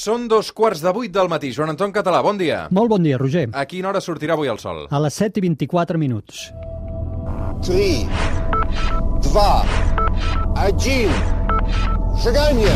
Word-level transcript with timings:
Són 0.00 0.22
dos 0.32 0.48
quarts 0.56 0.80
de 0.80 0.90
vuit 0.96 1.12
del 1.12 1.28
matí. 1.28 1.50
Joan 1.52 1.74
Anton 1.74 1.90
Català, 1.92 2.22
bon 2.24 2.38
dia. 2.40 2.62
Molt 2.72 2.88
bon 2.88 3.02
dia, 3.04 3.18
Roger. 3.20 3.50
A 3.52 3.66
quina 3.68 3.90
hora 3.90 4.00
sortirà 4.00 4.32
avui 4.32 4.48
el 4.48 4.56
sol? 4.62 4.86
A 4.88 5.00
les 5.04 5.18
7 5.20 5.42
i 5.42 5.44
24 5.44 6.00
minuts. 6.00 6.46
3, 7.60 8.08
2, 9.28 9.44
1, 10.56 11.20
seganya! 12.24 12.72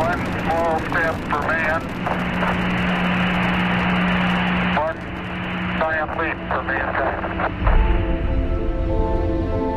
One 0.00 0.22
small 0.42 0.82
step 0.90 1.14
for 1.30 1.42
man. 1.46 2.29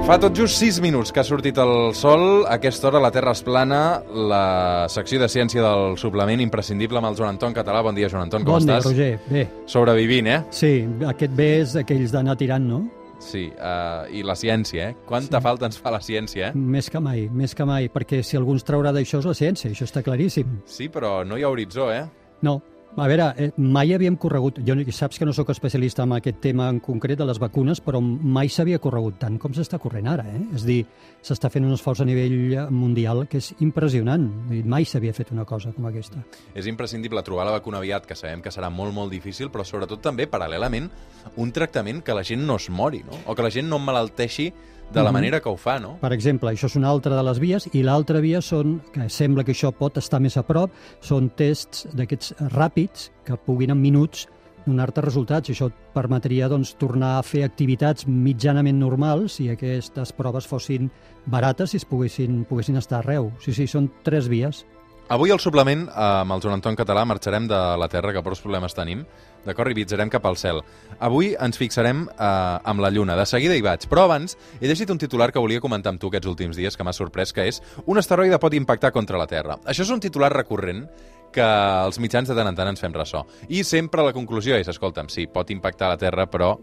Fa 0.03 0.17
tot 0.19 0.35
just 0.35 0.59
6 0.59 0.81
minuts 0.83 1.13
que 1.15 1.21
ha 1.21 1.23
sortit 1.23 1.57
el 1.63 1.93
sol. 1.95 2.43
A 2.43 2.57
aquesta 2.57 2.89
hora 2.89 2.99
la 2.99 3.11
Terra 3.15 3.31
es 3.31 3.39
plana, 3.45 4.01
la 4.11 4.85
secció 4.91 5.19
de 5.21 5.29
ciència 5.31 5.63
del 5.63 5.95
suplement 6.01 6.41
imprescindible 6.43 6.99
amb 6.99 7.07
el 7.07 7.15
Joan 7.15 7.37
Anton 7.37 7.55
Català. 7.55 7.79
Bon 7.87 7.95
dia, 7.95 8.09
Joan 8.11 8.27
Anton, 8.27 8.43
com 8.43 8.57
bon 8.57 8.65
dia, 8.67 8.81
estàs? 8.81 8.89
Roger. 8.91 9.21
Bé, 9.29 9.45
Sobrevivint, 9.65 10.27
eh? 10.27 10.41
sí, 10.51 10.73
aquest 11.07 11.31
bé 11.37 11.47
és 11.61 11.77
d'aquells 11.77 12.11
d'anar 12.11 12.35
tirant, 12.35 12.67
no? 12.67 12.81
Sí, 13.23 13.45
uh, 13.55 14.03
i 14.11 14.25
la 14.27 14.35
ciència, 14.35 14.89
eh? 14.89 14.95
Quanta 15.07 15.39
Sí. 15.39 15.43
falta 15.45 15.69
ens 15.71 15.79
fa 15.79 15.93
la 15.95 16.01
ciència, 16.03 16.49
eh? 16.49 16.51
Més 16.53 16.89
que 16.91 16.99
mai, 16.99 17.29
més 17.31 17.55
que 17.55 17.63
mai, 17.63 17.87
perquè 17.87 18.19
si 18.27 18.35
algú 18.35 18.51
ens 18.57 18.65
traurà 18.67 18.91
d'això 18.91 19.21
és 19.23 19.29
la 19.31 19.33
ciència, 19.39 19.71
això 19.71 19.87
està 19.87 20.03
claríssim. 20.03 20.59
Sí, 20.65 20.89
però 20.91 21.23
no 21.23 21.37
hi 21.39 21.43
ha 21.43 21.49
horitzó, 21.49 21.87
eh? 21.93 22.03
No, 22.43 22.57
a 22.95 23.07
veure, 23.07 23.33
eh, 23.37 23.51
mai 23.57 23.93
havíem 23.93 24.15
corregut, 24.15 24.59
jo 24.65 24.75
saps 24.91 25.17
que 25.17 25.25
no 25.25 25.33
sóc 25.33 25.49
especialista 25.49 26.03
en 26.03 26.13
aquest 26.13 26.39
tema 26.41 26.69
en 26.69 26.79
concret 26.79 27.17
de 27.17 27.25
les 27.25 27.39
vacunes, 27.39 27.81
però 27.81 27.99
mai 28.01 28.49
s'havia 28.49 28.79
corregut 28.79 29.17
tant 29.19 29.39
com 29.39 29.53
s'està 29.53 29.79
corrent 29.79 30.07
ara, 30.07 30.25
eh? 30.29 30.41
És 30.53 30.65
dir, 30.65 30.85
s'està 31.21 31.49
fent 31.49 31.65
un 31.65 31.73
esforç 31.73 32.01
a 32.01 32.05
nivell 32.05 32.53
eh, 32.53 32.65
mundial 32.69 33.25
que 33.27 33.37
és 33.37 33.53
impressionant, 33.59 34.27
mai 34.65 34.85
s'havia 34.85 35.13
fet 35.13 35.31
una 35.31 35.45
cosa 35.45 35.73
com 35.73 35.87
aquesta. 35.89 36.21
És 36.53 36.67
imprescindible 36.67 37.23
trobar 37.23 37.45
la 37.45 37.57
vacuna 37.57 37.79
aviat, 37.81 38.05
que 38.05 38.15
sabem 38.15 38.41
que 38.41 38.53
serà 38.53 38.69
molt, 38.69 38.93
molt 38.93 39.11
difícil, 39.11 39.49
però 39.49 39.65
sobretot 39.65 40.01
també, 40.01 40.29
paral·lelament, 40.29 40.89
un 41.37 41.51
tractament 41.51 42.03
que 42.03 42.13
la 42.13 42.23
gent 42.23 42.45
no 42.45 42.59
es 42.61 42.69
mori, 42.69 43.03
no? 43.03 43.17
O 43.25 43.35
que 43.35 43.43
la 43.43 43.51
gent 43.51 43.69
no 43.69 43.81
emmalalteixi 43.81 44.51
de 44.91 45.03
la 45.03 45.11
manera 45.11 45.39
que 45.41 45.49
ho 45.49 45.57
fa, 45.57 45.79
no? 45.79 45.95
Per 46.01 46.11
exemple, 46.13 46.51
això 46.51 46.67
és 46.69 46.75
una 46.77 46.89
altra 46.89 47.15
de 47.15 47.23
les 47.25 47.39
vies, 47.41 47.69
i 47.73 47.81
l'altra 47.85 48.21
via 48.23 48.41
són, 48.41 48.79
que 48.93 49.07
sembla 49.09 49.45
que 49.45 49.55
això 49.55 49.71
pot 49.73 49.97
estar 49.97 50.19
més 50.21 50.37
a 50.37 50.43
prop, 50.45 50.73
són 51.01 51.31
tests 51.37 51.87
d'aquests 51.93 52.35
ràpids 52.53 53.09
que 53.25 53.37
puguin 53.37 53.73
en 53.73 53.81
minuts 53.81 54.27
donar-te 54.65 55.01
resultats. 55.03 55.49
I 55.49 55.55
això 55.55 55.69
et 55.71 55.79
permetria 55.95 56.49
doncs, 56.51 56.75
tornar 56.79 57.17
a 57.17 57.25
fer 57.25 57.43
activitats 57.45 58.07
mitjanament 58.07 58.79
normals 58.79 59.39
si 59.39 59.49
aquestes 59.51 60.13
proves 60.15 60.47
fossin 60.47 60.91
barates 61.25 61.73
i 61.73 61.81
es 61.81 61.87
poguessin, 61.89 62.43
poguessin 62.49 62.79
estar 62.79 63.01
arreu. 63.01 63.31
Sí, 63.43 63.55
sí, 63.55 63.67
són 63.67 63.91
tres 64.05 64.29
vies. 64.31 64.63
Avui 65.11 65.33
al 65.33 65.41
suplement, 65.43 65.89
amb 65.91 66.31
el 66.31 66.41
Joan 66.41 66.55
Anton 66.57 66.77
Català, 66.79 67.03
marxarem 67.05 67.47
de 67.49 67.59
la 67.77 67.89
Terra, 67.91 68.13
que 68.15 68.23
prou 68.23 68.39
problemes 68.39 68.73
tenim, 68.73 69.03
d'acord? 69.45 69.71
I 69.71 69.77
viatjarem 69.77 70.11
cap 70.13 70.25
al 70.29 70.37
cel. 70.39 70.61
Avui 71.03 71.33
ens 71.39 71.59
fixarem 71.59 72.05
eh, 72.09 72.27
amb 72.63 72.83
la 72.83 72.91
Lluna. 72.93 73.17
De 73.19 73.25
seguida 73.29 73.57
hi 73.57 73.63
vaig. 73.65 73.87
Però 73.91 74.07
abans 74.07 74.37
he 74.59 74.67
llegit 74.67 74.91
un 74.93 75.01
titular 75.01 75.31
que 75.31 75.41
volia 75.43 75.63
comentar 75.63 75.93
amb 75.93 76.01
tu 76.01 76.11
aquests 76.11 76.29
últims 76.29 76.59
dies, 76.59 76.77
que 76.77 76.85
m'ha 76.85 76.95
sorprès, 76.95 77.33
que 77.33 77.47
és 77.49 77.61
un 77.85 77.99
asteroide 78.01 78.39
pot 78.39 78.53
impactar 78.53 78.93
contra 78.95 79.19
la 79.19 79.27
Terra. 79.27 79.59
Això 79.65 79.85
és 79.87 79.91
un 79.93 80.03
titular 80.03 80.31
recurrent 80.33 80.85
que 81.33 81.43
els 81.43 81.97
mitjans 81.99 82.29
de 82.29 82.37
tant 82.37 82.47
en 82.47 82.55
tant 82.55 82.69
ens 82.69 82.81
fem 82.81 82.93
ressò. 82.93 83.23
I 83.49 83.63
sempre 83.65 84.05
la 84.05 84.13
conclusió 84.13 84.55
és, 84.59 84.69
escolta'm, 84.69 85.09
sí, 85.09 85.25
pot 85.27 85.49
impactar 85.51 85.89
la 85.89 85.99
Terra, 85.99 86.27
però 86.29 86.53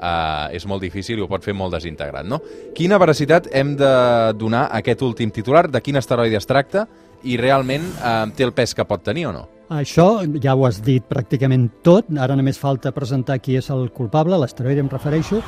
eh, 0.00 0.56
és 0.56 0.66
molt 0.66 0.82
difícil 0.82 1.20
i 1.20 1.24
ho 1.24 1.30
pot 1.30 1.44
fer 1.44 1.54
molt 1.56 1.76
desintegrat, 1.76 2.26
no? 2.26 2.40
Quina 2.76 2.98
veracitat 3.00 3.50
hem 3.52 3.74
de 3.78 3.94
donar 4.40 4.66
a 4.68 4.80
aquest 4.82 5.04
últim 5.06 5.32
titular, 5.34 5.68
de 5.70 5.82
quin 5.84 6.00
asteroide 6.00 6.40
es 6.40 6.48
tracta 6.48 6.88
i 7.24 7.38
realment 7.40 7.86
eh, 8.00 8.16
té 8.36 8.48
el 8.48 8.56
pes 8.56 8.74
que 8.74 8.88
pot 8.88 9.04
tenir 9.04 9.28
o 9.30 9.36
no? 9.36 9.44
Això 9.72 10.20
ja 10.44 10.52
ho 10.52 10.66
has 10.68 10.82
dit 10.84 11.04
pràcticament 11.08 11.70
tot, 11.82 12.10
ara 12.20 12.34
només 12.36 12.58
falta 12.60 12.90
presentar 12.92 13.38
qui 13.40 13.56
és 13.56 13.70
el 13.72 13.86
culpable, 13.96 14.36
l'asteroide 14.36 14.82
em 14.84 14.90
refereixo. 14.92 15.40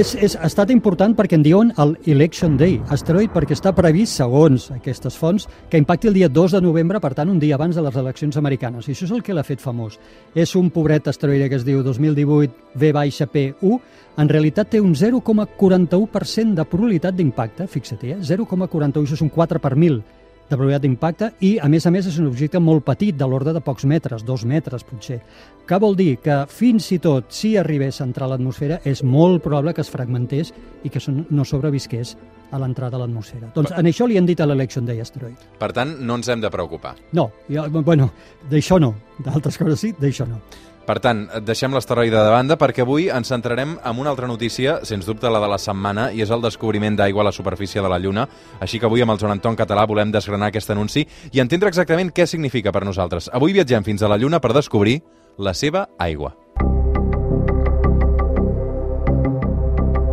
És, 0.00 0.14
és, 0.16 0.36
ha 0.40 0.48
estat 0.48 0.72
important 0.72 1.12
perquè 1.14 1.36
en 1.36 1.44
diuen 1.44 1.72
el 1.76 1.92
Election 2.08 2.56
Day, 2.56 2.78
asteroid 2.88 3.34
perquè 3.34 3.52
està 3.52 3.74
previst, 3.76 4.16
segons 4.16 4.70
aquestes 4.72 5.20
fonts, 5.20 5.44
que 5.68 5.76
impacti 5.76 6.08
el 6.08 6.16
dia 6.16 6.30
2 6.32 6.56
de 6.56 6.62
novembre, 6.64 7.02
per 7.04 7.12
tant 7.18 7.28
un 7.28 7.38
dia 7.38 7.58
abans 7.58 7.76
de 7.76 7.84
les 7.84 8.00
eleccions 8.00 8.40
americanes, 8.40 8.88
i 8.88 8.96
això 8.96 9.10
és 9.10 9.12
el 9.12 9.22
que 9.22 9.36
l'ha 9.36 9.44
fet 9.44 9.60
famós. 9.60 10.00
És 10.34 10.56
un 10.56 10.72
pobret 10.72 11.12
asteroide 11.12 11.50
que 11.52 11.60
es 11.60 11.68
diu 11.68 11.84
2018 11.84 12.80
V-P1, 12.80 13.78
en 14.16 14.28
realitat 14.30 14.72
té 14.72 14.80
un 14.80 14.96
0,41% 14.96 16.56
de 16.56 16.64
probabilitat 16.64 17.14
d'impacte, 17.14 17.68
fixa't, 17.68 18.08
eh? 18.08 18.20
0,41, 18.24 19.04
això 19.04 19.18
és 19.20 19.26
un 19.26 19.34
4 19.36 19.60
per 19.60 19.76
1.000 19.76 20.23
de 20.54 20.60
probabilitat 20.60 20.84
d'impacte 20.84 21.30
i, 21.44 21.56
a 21.58 21.68
més 21.70 21.86
a 21.86 21.92
més, 21.94 22.06
és 22.08 22.18
un 22.22 22.28
objecte 22.30 22.60
molt 22.62 22.84
petit, 22.86 23.16
de 23.18 23.26
l'ordre 23.28 23.54
de 23.54 23.62
pocs 23.64 23.86
metres, 23.90 24.24
dos 24.26 24.46
metres 24.48 24.86
potser. 24.86 25.20
Què 25.68 25.80
vol 25.80 25.96
dir? 25.98 26.14
Que 26.22 26.44
fins 26.50 26.90
i 26.94 27.00
tot, 27.02 27.32
si 27.34 27.54
arribés 27.60 28.00
a 28.00 28.06
entrar 28.08 28.28
a 28.28 28.34
l'atmosfera, 28.34 28.80
és 28.86 29.02
molt 29.02 29.42
probable 29.44 29.74
que 29.74 29.84
es 29.84 29.90
fragmentés 29.92 30.54
i 30.84 30.92
que 30.92 31.02
no 31.10 31.44
sobrevisqués 31.44 32.14
a 32.54 32.60
l'entrada 32.60 32.98
a 32.98 33.02
l'atmosfera. 33.02 33.50
Doncs 33.54 33.72
en 33.74 33.88
això 33.90 34.06
li 34.06 34.18
han 34.20 34.28
dit 34.28 34.40
a 34.40 34.46
l'Election 34.46 34.86
Day 34.86 35.00
Asteroid. 35.02 35.48
Per 35.58 35.70
tant, 35.74 35.96
no 36.06 36.20
ens 36.20 36.30
hem 36.30 36.44
de 36.44 36.50
preocupar. 36.52 36.94
No, 37.18 37.30
jo, 37.50 37.66
bueno, 37.80 38.12
d'això 38.50 38.78
no. 38.82 38.94
D'altres 39.24 39.58
coses 39.58 39.80
sí, 39.80 39.94
d'això 39.98 40.28
no. 40.28 40.40
Per 40.84 40.98
tant, 41.00 41.22
deixem 41.48 41.72
l'asteroide 41.72 42.20
de 42.20 42.32
banda 42.32 42.58
perquè 42.60 42.84
avui 42.84 43.06
ens 43.08 43.30
centrarem 43.32 43.78
en 43.80 44.00
una 44.02 44.12
altra 44.12 44.28
notícia, 44.28 44.76
sens 44.84 45.08
dubte 45.08 45.30
la 45.32 45.40
de 45.40 45.48
la 45.48 45.58
setmana, 45.58 46.10
i 46.12 46.20
és 46.20 46.32
el 46.34 46.44
descobriment 46.44 46.98
d'aigua 47.00 47.24
a 47.24 47.28
la 47.30 47.32
superfície 47.32 47.80
de 47.80 47.88
la 47.88 47.98
Lluna. 47.98 48.28
Així 48.60 48.78
que 48.78 48.90
avui 48.90 49.00
amb 49.00 49.16
el 49.16 49.22
Joan 49.22 49.38
Anton 49.38 49.56
Català 49.56 49.88
volem 49.88 50.12
desgranar 50.12 50.52
aquest 50.52 50.76
anunci 50.76 51.06
i 51.32 51.40
entendre 51.40 51.72
exactament 51.72 52.12
què 52.12 52.28
significa 52.28 52.72
per 52.72 52.84
nosaltres. 52.84 53.30
Avui 53.32 53.56
viatgem 53.56 53.84
fins 53.84 54.04
a 54.04 54.12
la 54.12 54.20
Lluna 54.20 54.44
per 54.44 54.52
descobrir 54.52 55.00
la 55.38 55.56
seva 55.56 55.88
aigua. 55.98 56.34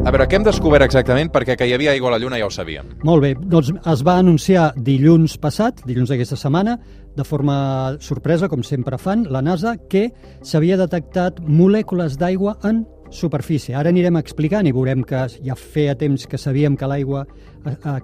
A 0.02 0.10
veure, 0.10 0.26
què 0.26 0.34
hem 0.40 0.46
descobert 0.48 0.82
exactament? 0.82 1.30
Perquè 1.30 1.54
que 1.60 1.68
hi 1.70 1.76
havia 1.76 1.92
aigua 1.94 2.10
a 2.10 2.16
la 2.16 2.18
Lluna 2.20 2.40
ja 2.42 2.48
ho 2.48 2.52
sabíem. 2.52 2.88
Molt 3.06 3.22
bé, 3.22 3.30
doncs 3.38 3.70
es 3.70 4.02
va 4.04 4.16
anunciar 4.18 4.72
dilluns 4.74 5.36
passat, 5.40 5.84
dilluns 5.86 6.10
d'aquesta 6.10 6.40
setmana, 6.42 6.74
de 7.16 7.26
forma 7.28 7.98
sorpresa, 8.00 8.50
com 8.50 8.64
sempre 8.64 8.98
fan, 8.98 9.26
la 9.30 9.42
NASA, 9.42 9.76
que 9.90 10.10
s'havia 10.44 10.80
detectat 10.80 11.42
molècules 11.44 12.18
d'aigua 12.20 12.58
en 12.68 12.86
superfície. 13.12 13.76
Ara 13.76 13.92
anirem 13.92 14.18
explicant 14.18 14.68
i 14.68 14.74
veurem 14.76 15.04
que 15.08 15.26
ja 15.44 15.56
feia 15.60 15.98
temps 16.00 16.26
que 16.28 16.40
sabíem 16.40 16.78
que 16.80 16.88
l'aigua 16.88 17.26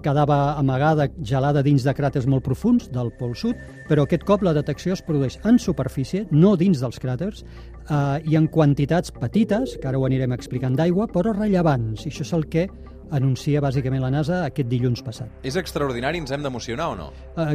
quedava 0.02 0.54
amagada, 0.58 1.08
gelada 1.22 1.62
dins 1.66 1.84
de 1.86 1.94
cràters 1.96 2.28
molt 2.30 2.44
profuns 2.46 2.88
del 2.94 3.10
Pol 3.18 3.34
Sud, 3.38 3.58
però 3.88 4.04
aquest 4.06 4.26
cop 4.28 4.44
la 4.46 4.54
detecció 4.56 4.94
es 4.94 5.02
produeix 5.04 5.38
en 5.48 5.58
superfície, 5.62 6.26
no 6.30 6.54
dins 6.56 6.82
dels 6.82 7.00
cràters, 7.02 7.44
eh, 7.88 8.20
i 8.24 8.36
en 8.38 8.48
quantitats 8.52 9.14
petites, 9.14 9.78
que 9.80 9.88
ara 9.90 9.98
ho 9.98 10.06
anirem 10.06 10.36
explicant 10.36 10.76
d'aigua, 10.78 11.08
però 11.12 11.34
rellevants. 11.34 12.06
I 12.06 12.12
això 12.12 12.26
és 12.26 12.36
el 12.38 12.46
que 12.52 12.68
anuncia 13.10 13.60
bàsicament 13.64 14.02
la 14.02 14.10
NASA 14.12 14.42
aquest 14.46 14.68
dilluns 14.68 15.02
passat. 15.04 15.30
És 15.46 15.56
extraordinari, 15.56 16.20
ens 16.20 16.32
hem 16.34 16.44
d'emocionar 16.44 16.90
o 16.92 16.96
no? 16.98 17.06
Uh, 17.40 17.54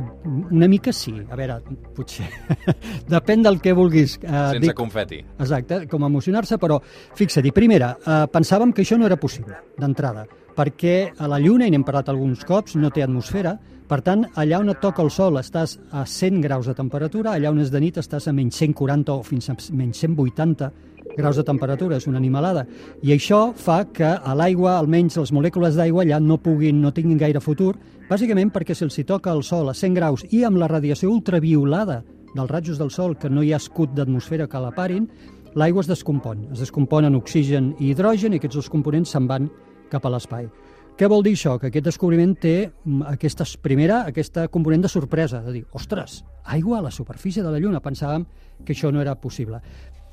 una 0.52 0.68
mica 0.72 0.94
sí, 0.96 1.14
a 1.30 1.38
veure, 1.38 1.60
potser 1.96 2.26
depèn 3.14 3.46
del 3.46 3.60
que 3.62 3.76
vulguis. 3.78 4.18
Uh, 4.24 4.56
Sense 4.58 4.74
confeti. 4.78 5.22
Exacte, 5.38 5.84
com 5.92 6.08
emocionar-se, 6.10 6.58
però 6.62 6.80
fixa-t'hi, 7.20 7.54
primera, 7.56 7.94
uh, 8.02 8.24
pensàvem 8.34 8.74
que 8.74 8.86
això 8.86 8.98
no 8.98 9.06
era 9.10 9.20
possible, 9.22 9.60
d'entrada, 9.78 10.26
perquè 10.56 11.14
a 11.18 11.28
la 11.30 11.40
Lluna, 11.42 11.68
i 11.68 11.74
n'hem 11.74 11.86
parlat 11.86 12.10
alguns 12.12 12.46
cops, 12.48 12.78
no 12.80 12.92
té 12.94 13.04
atmosfera, 13.04 13.58
per 13.90 14.00
tant, 14.02 14.24
allà 14.40 14.62
on 14.64 14.72
et 14.72 14.80
toca 14.82 15.04
el 15.04 15.12
sol 15.12 15.36
estàs 15.38 15.76
a 15.92 16.06
100 16.08 16.40
graus 16.42 16.70
de 16.70 16.74
temperatura, 16.74 17.36
allà 17.36 17.52
on 17.52 17.60
és 17.62 17.70
de 17.70 17.82
nit 17.84 18.00
estàs 18.00 18.30
a 18.30 18.34
menys 18.34 18.58
140 18.62 19.12
o 19.14 19.24
fins 19.28 19.52
a 19.52 19.56
menys 19.76 20.00
180 20.02 20.72
graus 21.18 21.38
de 21.38 21.44
temperatura, 21.46 21.98
és 22.00 22.08
una 22.08 22.18
animalada. 22.18 22.64
I 23.04 23.14
això 23.14 23.52
fa 23.54 23.84
que 23.94 24.08
a 24.16 24.36
l'aigua, 24.40 24.78
almenys 24.80 25.20
les 25.20 25.34
molècules 25.36 25.76
d'aigua 25.78 26.06
allà 26.06 26.20
no 26.24 26.40
puguin, 26.42 26.80
no 26.82 26.94
tinguin 26.96 27.20
gaire 27.22 27.44
futur, 27.44 27.76
bàsicament 28.10 28.54
perquè 28.56 28.74
si 28.74 28.86
els 28.88 28.98
hi 28.98 29.06
toca 29.10 29.34
el 29.36 29.44
sol 29.44 29.70
a 29.70 29.76
100 29.78 30.00
graus 30.00 30.26
i 30.32 30.44
amb 30.48 30.58
la 30.62 30.72
radiació 30.72 31.12
ultraviolada 31.12 32.02
dels 32.34 32.50
rajos 32.50 32.80
del 32.80 32.90
sol, 32.90 33.18
que 33.18 33.30
no 33.30 33.44
hi 33.44 33.54
ha 33.54 33.62
escut 33.62 33.94
d'atmosfera 33.94 34.48
que 34.50 34.64
la 34.64 34.74
parin, 34.74 35.06
l'aigua 35.54 35.84
es 35.84 35.92
descompon. 35.92 36.48
Es 36.54 36.64
descompon 36.64 37.06
en 37.06 37.20
oxigen 37.20 37.76
i 37.80 37.92
hidrogen 37.92 38.34
i 38.34 38.42
aquests 38.42 38.58
dos 38.64 38.72
components 38.74 39.14
se'n 39.14 39.30
van 39.30 39.52
cap 39.94 40.06
a 40.06 40.12
l'espai. 40.14 40.50
Què 40.98 41.08
vol 41.10 41.24
dir 41.26 41.34
això? 41.34 41.56
Que 41.58 41.72
aquest 41.72 41.88
descobriment 41.88 42.36
té 42.38 42.56
mm, 42.68 43.02
aquesta, 43.16 43.48
primera, 43.66 44.04
aquesta 44.12 44.46
component 44.54 44.84
de 44.86 44.92
sorpresa, 44.92 45.42
de 45.42 45.56
dir, 45.56 45.64
ostres, 45.74 46.22
aigua 46.44 46.78
a 46.80 46.86
la 46.86 46.94
superfície 46.94 47.42
de 47.42 47.50
la 47.50 47.62
Lluna, 47.62 47.82
pensàvem 47.82 48.28
que 48.66 48.76
això 48.76 48.92
no 48.94 49.02
era 49.02 49.16
possible. 49.18 49.62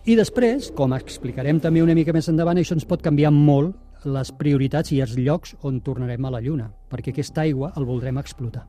I 0.08 0.16
després, 0.16 0.70
com 0.72 0.96
explicarem 0.96 1.60
també 1.60 1.84
una 1.84 1.96
mica 1.96 2.16
més 2.16 2.30
endavant, 2.32 2.56
això 2.56 2.72
ens 2.78 2.88
pot 2.88 3.04
canviar 3.04 3.34
molt 3.36 3.76
les 4.08 4.32
prioritats 4.32 4.96
i 4.96 5.02
els 5.04 5.18
llocs 5.20 5.52
on 5.60 5.82
tornarem 5.84 6.24
a 6.24 6.32
la 6.32 6.40
Lluna, 6.40 6.70
perquè 6.88 7.12
aquesta 7.12 7.44
aigua 7.44 7.74
el 7.76 7.84
voldrem 7.84 8.16
explotar. 8.16 8.64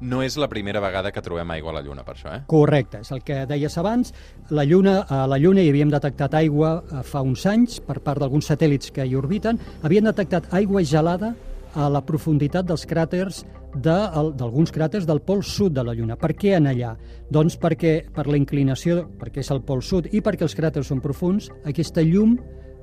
No 0.00 0.22
és 0.22 0.36
la 0.36 0.48
primera 0.48 0.80
vegada 0.80 1.12
que 1.12 1.22
trobem 1.22 1.50
aigua 1.50 1.70
a 1.70 1.74
la 1.74 1.82
Lluna, 1.82 2.04
per 2.04 2.14
això, 2.16 2.34
eh? 2.34 2.42
Correcte, 2.46 3.00
és 3.00 3.10
el 3.12 3.22
que 3.22 3.44
deies 3.46 3.76
abans. 3.78 4.12
La 4.50 4.64
Lluna, 4.64 5.00
a 5.08 5.26
la 5.26 5.38
Lluna 5.38 5.62
hi 5.62 5.70
havíem 5.70 5.90
detectat 5.90 6.34
aigua 6.34 6.82
eh, 6.82 7.02
fa 7.02 7.22
uns 7.22 7.46
anys 7.46 7.80
per 7.80 8.00
part 8.00 8.18
d'alguns 8.20 8.50
satèl·lits 8.50 8.90
que 8.92 9.06
hi 9.06 9.14
orbiten. 9.16 9.58
Havien 9.82 10.04
detectat 10.10 10.52
aigua 10.52 10.82
gelada 10.82 11.34
a 11.74 11.88
la 11.88 12.02
profunditat 12.04 12.66
dels 12.68 12.84
cràters 12.86 13.44
de- 13.72 14.32
d'alguns 14.36 14.70
cràters 14.74 15.06
del 15.08 15.22
pol 15.24 15.40
sud 15.42 15.72
de 15.72 15.82
la 15.84 15.94
Lluna. 15.94 16.16
Per 16.20 16.34
què 16.36 16.56
en 16.58 16.66
allà? 16.68 16.96
Doncs 17.32 17.56
perquè 17.58 18.02
per 18.12 18.26
la 18.28 18.36
inclinació, 18.36 19.06
perquè 19.18 19.40
és 19.40 19.50
el 19.50 19.62
pol 19.62 19.80
sud 19.82 20.10
i 20.12 20.20
perquè 20.20 20.42
els 20.44 20.54
cràters 20.58 20.84
són 20.92 21.00
profunds, 21.00 21.48
aquesta 21.64 22.02
llum 22.04 22.36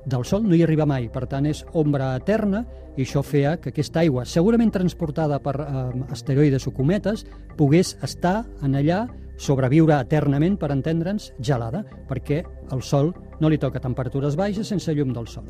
del 0.04 0.24
Sol 0.24 0.46
no 0.46 0.56
hi 0.56 0.62
arriba 0.64 0.86
mai, 0.88 1.08
per 1.12 1.26
tant 1.30 1.46
és 1.48 1.64
ombra 1.76 2.14
eterna 2.18 2.64
i 2.96 3.04
això 3.04 3.22
feia 3.24 3.56
que 3.60 3.72
aquesta 3.72 4.00
aigua, 4.02 4.24
segurament 4.26 4.72
transportada 4.74 5.38
per 5.42 5.56
eh, 5.62 5.84
asteroides 6.10 6.66
o 6.66 6.74
cometes, 6.74 7.26
pogués 7.58 7.96
estar 8.06 8.44
en 8.64 8.76
allà, 8.80 9.04
sobreviure 9.40 9.96
eternament, 9.96 10.58
per 10.60 10.70
entendre'ns, 10.74 11.30
gelada, 11.40 11.82
perquè 12.08 12.42
el 12.70 12.82
Sol 12.86 13.14
no 13.40 13.48
li 13.48 13.58
toca 13.58 13.80
temperatures 13.80 14.36
baixes 14.36 14.68
sense 14.68 14.92
llum 14.94 15.14
del 15.16 15.26
Sol. 15.32 15.46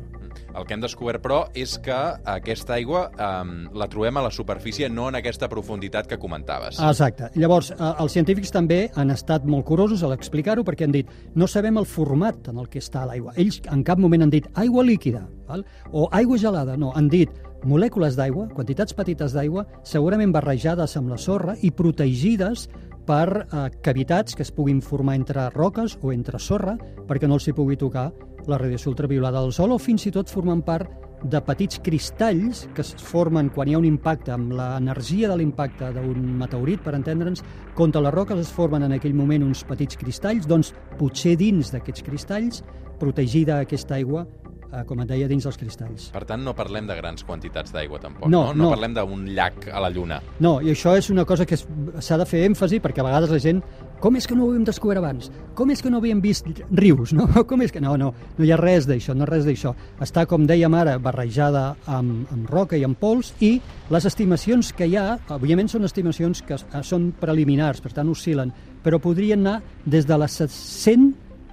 El 0.55 0.65
que 0.67 0.75
hem 0.75 0.83
descobert, 0.83 1.21
però, 1.23 1.41
és 1.55 1.77
que 1.83 1.97
aquesta 2.33 2.77
aigua 2.77 3.03
eh, 3.11 3.67
la 3.75 3.87
trobem 3.91 4.17
a 4.17 4.25
la 4.25 4.31
superfície, 4.31 4.89
no 4.89 5.09
en 5.11 5.19
aquesta 5.19 5.49
profunditat 5.51 6.07
que 6.07 6.19
comentaves. 6.19 6.79
Exacte. 6.79 7.29
Llavors, 7.35 7.73
eh, 7.75 7.91
els 7.91 8.15
científics 8.15 8.55
també 8.55 8.81
han 8.95 9.11
estat 9.11 9.45
molt 9.45 9.67
curosos 9.67 10.03
a 10.03 10.11
l'explicar-ho 10.11 10.65
perquè 10.67 10.87
han 10.87 10.95
dit 10.95 11.11
no 11.35 11.47
sabem 11.51 11.77
el 11.81 11.87
format 11.87 12.51
en 12.51 12.63
el 12.63 12.71
que 12.71 12.79
està 12.79 13.05
l'aigua. 13.07 13.35
Ells 13.35 13.61
en 13.71 13.83
cap 13.87 13.99
moment 13.99 14.23
han 14.23 14.33
dit 14.33 14.47
aigua 14.55 14.87
líquida 14.87 15.25
val? 15.47 15.65
o 15.91 16.07
aigua 16.11 16.37
gelada. 16.37 16.77
No, 16.77 16.91
han 16.95 17.09
dit 17.11 17.29
molècules 17.67 18.15
d'aigua, 18.17 18.47
quantitats 18.55 18.95
petites 18.97 19.35
d'aigua, 19.35 19.65
segurament 19.83 20.33
barrejades 20.33 20.97
amb 20.97 21.13
la 21.13 21.19
sorra 21.21 21.55
i 21.61 21.71
protegides 21.71 22.67
per 23.05 23.27
eh, 23.43 23.67
cavitats 23.83 24.35
que 24.35 24.45
es 24.45 24.51
puguin 24.53 24.81
formar 24.81 25.15
entre 25.19 25.49
roques 25.53 25.97
o 26.01 26.13
entre 26.13 26.39
sorra 26.39 26.77
perquè 27.07 27.27
no 27.27 27.37
els 27.39 27.47
hi 27.47 27.55
pugui 27.57 27.77
tocar 27.77 28.11
la 28.47 28.57
radiació 28.57 28.91
ultraviolada 28.91 29.41
del 29.41 29.53
Sol 29.53 29.73
o 29.75 29.79
fins 29.81 30.07
i 30.07 30.13
tot 30.13 30.29
formen 30.29 30.61
part 30.65 30.89
de 31.23 31.41
petits 31.45 31.79
cristalls 31.85 32.63
que 32.75 32.81
es 32.81 32.95
formen 32.97 33.51
quan 33.53 33.69
hi 33.69 33.75
ha 33.75 33.81
un 33.81 33.85
impacte 33.85 34.33
amb 34.33 34.55
l'energia 34.57 35.29
de 35.29 35.37
l'impacte 35.37 35.91
d'un 35.93 36.23
meteorit, 36.39 36.81
per 36.81 36.95
entendre'ns, 36.97 37.43
contra 37.77 38.01
les 38.01 38.13
roques 38.13 38.41
es 38.41 38.49
formen 38.49 38.87
en 38.87 38.95
aquell 38.97 39.13
moment 39.13 39.45
uns 39.45 39.63
petits 39.67 39.99
cristalls, 40.01 40.47
doncs 40.49 40.73
potser 40.97 41.35
dins 41.37 41.69
d'aquests 41.73 42.05
cristalls, 42.07 42.63
protegida 43.01 43.59
aquesta 43.61 43.99
aigua, 43.99 44.25
eh, 44.71 44.83
com 44.87 44.99
et 45.03 45.07
deia, 45.09 45.27
dins 45.27 45.43
dels 45.43 45.57
cristalls. 45.57 46.09
Per 46.13 46.23
tant, 46.25 46.43
no 46.43 46.53
parlem 46.55 46.87
de 46.87 46.95
grans 46.95 47.23
quantitats 47.23 47.71
d'aigua, 47.73 47.99
tampoc, 47.99 48.29
No, 48.29 48.47
no? 48.49 48.53
No, 48.53 48.63
no. 48.63 48.69
parlem 48.75 48.93
d'un 48.95 49.25
llac 49.35 49.67
a 49.71 49.79
la 49.83 49.89
Lluna. 49.89 50.21
No, 50.39 50.59
i 50.61 50.71
això 50.71 50.95
és 50.97 51.09
una 51.09 51.25
cosa 51.25 51.45
que 51.45 51.57
s'ha 51.57 52.17
de 52.17 52.25
fer 52.25 52.45
èmfasi 52.49 52.79
perquè 52.81 53.01
a 53.01 53.07
vegades 53.07 53.29
la 53.29 53.39
gent 53.39 53.61
com 54.01 54.15
és 54.17 54.25
que 54.25 54.33
no 54.33 54.45
ho 54.45 54.49
havíem 54.49 54.63
descobert 54.65 54.97
abans? 54.97 55.27
Com 55.53 55.69
és 55.69 55.81
que 55.83 55.89
no 55.91 55.97
havíem 56.01 56.21
vist 56.21 56.45
rius? 56.71 57.13
No? 57.17 57.27
Com 57.45 57.61
és 57.61 57.71
que... 57.71 57.79
No, 57.81 57.95
no, 57.97 58.13
no 58.37 58.45
hi 58.45 58.51
ha 58.51 58.57
res 58.57 58.87
d'això, 58.89 59.13
no 59.13 59.25
res 59.29 59.45
d'això. 59.45 59.75
Està, 60.01 60.25
com 60.25 60.47
dèiem 60.49 60.73
ara, 60.73 60.97
barrejada 60.97 61.75
amb, 61.85 62.25
amb 62.33 62.49
roca 62.49 62.77
i 62.77 62.83
amb 62.83 62.97
pols 62.97 63.33
i 63.41 63.59
les 63.93 64.05
estimacions 64.09 64.71
que 64.73 64.87
hi 64.89 64.95
ha, 64.97 65.19
òbviament 65.29 65.69
són 65.69 65.85
estimacions 65.85 66.41
que 66.41 66.55
s- 66.57 66.65
són 66.87 67.11
preliminars, 67.19 67.81
per 67.81 67.91
tant 67.93 68.09
oscil·len, 68.09 68.49
però 68.83 68.97
podrien 68.99 69.39
anar 69.45 69.61
des 69.85 70.07
de 70.09 70.17
les 70.17 70.39
100, 70.49 71.11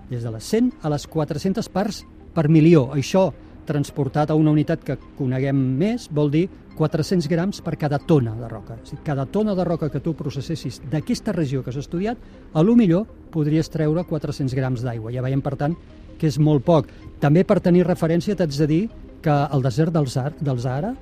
des 0.08 0.22
de 0.24 0.30
les 0.32 0.44
100 0.44 0.72
a 0.82 0.88
les 0.88 1.04
400 1.06 1.68
parts 1.68 2.04
per 2.38 2.46
milió. 2.52 2.86
Això 2.94 3.28
transportat 3.68 4.30
a 4.30 4.38
una 4.38 4.54
unitat 4.54 4.84
que 4.86 4.96
coneguem 5.18 5.58
més 5.80 6.06
vol 6.14 6.30
dir 6.32 6.46
400 6.78 7.26
grams 7.28 7.60
per 7.64 7.74
cada 7.76 7.98
tona 7.98 8.36
de 8.38 8.48
roca. 8.48 8.78
A 8.78 8.86
dir, 8.86 9.00
cada 9.04 9.26
tona 9.26 9.56
de 9.58 9.66
roca 9.66 9.90
que 9.90 10.00
tu 10.00 10.14
processessis 10.16 10.78
d'aquesta 10.88 11.34
regió 11.34 11.64
que 11.64 11.74
has 11.74 11.80
estudiat, 11.82 12.18
a 12.54 12.62
lo 12.62 12.76
millor 12.78 13.04
podries 13.34 13.68
treure 13.74 14.06
400 14.06 14.54
grams 14.54 14.86
d'aigua. 14.86 15.12
Ja 15.12 15.24
veiem, 15.26 15.42
per 15.42 15.56
tant, 15.58 15.74
que 16.18 16.30
és 16.30 16.38
molt 16.38 16.64
poc. 16.64 16.88
També 17.20 17.44
per 17.44 17.58
tenir 17.60 17.84
referència 17.86 18.38
t'haig 18.38 18.56
de 18.56 18.70
dir 18.70 18.82
que 19.22 19.34
el 19.52 19.64
desert 19.66 19.92
del, 19.92 20.06
Zar, 20.06 20.32
del 20.38 20.62
Sahara 20.62 20.94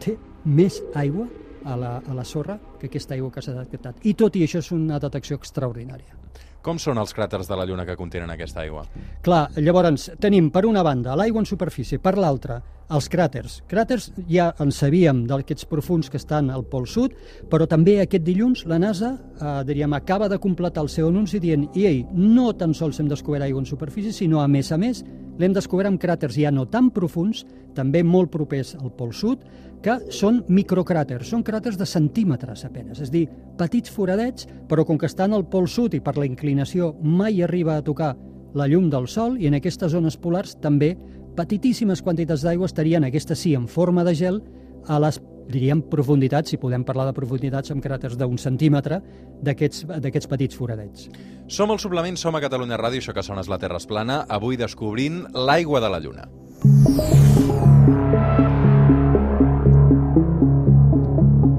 té 0.00 0.16
més 0.44 0.80
aigua 0.94 1.26
a 1.64 1.76
la, 1.76 1.96
a 1.98 2.14
la 2.14 2.24
sorra 2.24 2.60
que 2.78 2.86
aquesta 2.86 3.16
aigua 3.18 3.32
que 3.34 3.42
s'ha 3.42 3.56
detectat. 3.58 4.04
I 4.06 4.14
tot 4.14 4.36
i 4.38 4.44
això 4.46 4.62
és 4.62 4.70
una 4.76 5.00
detecció 5.02 5.40
extraordinària. 5.40 6.23
Com 6.64 6.78
són 6.80 6.96
els 6.96 7.12
cràters 7.12 7.44
de 7.44 7.56
la 7.60 7.66
Lluna 7.68 7.84
que 7.84 7.96
contenen 7.96 8.30
aquesta 8.32 8.62
aigua? 8.62 8.86
Clar, 9.24 9.50
llavors 9.60 10.08
tenim 10.20 10.48
per 10.50 10.64
una 10.64 10.82
banda 10.86 11.12
l'aigua 11.12 11.42
en 11.42 11.48
superfície, 11.48 11.98
per 12.00 12.14
l'altra 12.16 12.56
els 12.94 13.08
cràters. 13.12 13.58
Cràters 13.68 14.10
ja 14.28 14.46
en 14.60 14.72
sabíem 14.72 15.24
d'aquests 15.28 15.68
profuns 15.68 16.08
que 16.08 16.16
estan 16.20 16.48
al 16.52 16.64
pol 16.68 16.86
sud, 16.88 17.12
però 17.52 17.68
també 17.68 17.98
aquest 18.00 18.24
dilluns 18.24 18.64
la 18.70 18.78
NASA 18.80 19.12
eh, 19.12 19.58
diríem, 19.68 19.92
acaba 19.96 20.30
de 20.32 20.40
completar 20.40 20.84
el 20.84 20.88
seu 20.92 21.10
anunci 21.12 21.40
dient 21.40 21.68
i 21.76 21.84
ei, 21.88 22.00
no 22.12 22.52
tan 22.56 22.72
sols 22.72 23.00
hem 23.00 23.12
descobert 23.12 23.44
aigua 23.44 23.60
en 23.60 23.68
superfície, 23.68 24.12
sinó 24.12 24.40
a 24.40 24.48
més 24.48 24.72
a 24.72 24.80
més 24.80 25.04
l'hem 25.38 25.52
descobert 25.52 25.90
amb 25.90 26.00
cràters 26.00 26.40
ja 26.40 26.52
no 26.54 26.64
tan 26.70 26.88
profuns, 26.94 27.44
també 27.74 28.04
molt 28.06 28.30
propers 28.32 28.72
al 28.80 28.92
pol 28.96 29.12
sud, 29.12 29.44
que 29.84 29.98
són 30.14 30.40
microcràters, 30.48 31.28
són 31.28 31.44
cràters 31.44 31.76
de 31.76 31.86
centímetres 31.88 32.64
apenes, 32.64 33.02
és 33.04 33.10
a 33.10 33.12
dir, 33.12 33.26
petits 33.58 33.92
foradets, 33.92 34.48
però 34.68 34.86
com 34.88 34.98
que 34.98 35.10
estan 35.10 35.36
al 35.36 35.44
pol 35.50 35.68
sud 35.68 35.94
i 35.94 36.00
per 36.00 36.16
la 36.16 36.28
inclinació 36.28 36.94
mai 37.02 37.42
arriba 37.44 37.76
a 37.76 37.84
tocar 37.84 38.14
la 38.54 38.68
llum 38.70 38.88
del 38.90 39.08
Sol 39.10 39.36
i 39.42 39.48
en 39.50 39.58
aquestes 39.58 39.92
zones 39.92 40.16
polars 40.16 40.54
també 40.62 40.94
petitíssimes 41.36 42.00
quantitats 42.02 42.44
d'aigua 42.46 42.70
estarien, 42.70 43.04
aquestes 43.04 43.42
sí, 43.42 43.54
en 43.58 43.66
forma 43.68 44.04
de 44.06 44.14
gel, 44.14 44.40
a 44.86 45.00
les 45.02 45.18
diríem 45.50 45.82
profunditats, 45.90 46.54
si 46.54 46.60
podem 46.60 46.84
parlar 46.86 47.08
de 47.10 47.16
profunditats 47.16 47.74
amb 47.74 47.84
cràters 47.84 48.16
d'un 48.16 48.38
centímetre, 48.40 49.02
d'aquests 49.44 50.30
petits 50.30 50.56
foradets. 50.56 51.10
Som 51.48 51.74
el 51.74 51.82
suplement, 51.82 52.16
som 52.16 52.38
a 52.38 52.40
Catalunya 52.44 52.80
Ràdio, 52.80 53.02
això 53.02 53.12
que 53.12 53.26
sona 53.26 53.44
és 53.44 53.52
la 53.52 53.60
Terra 53.60 53.82
es 53.82 53.90
plana, 53.90 54.22
avui 54.28 54.56
descobrint 54.56 55.24
l'aigua 55.34 55.82
de 55.84 55.92
la 55.92 56.00
Lluna. 56.00 56.28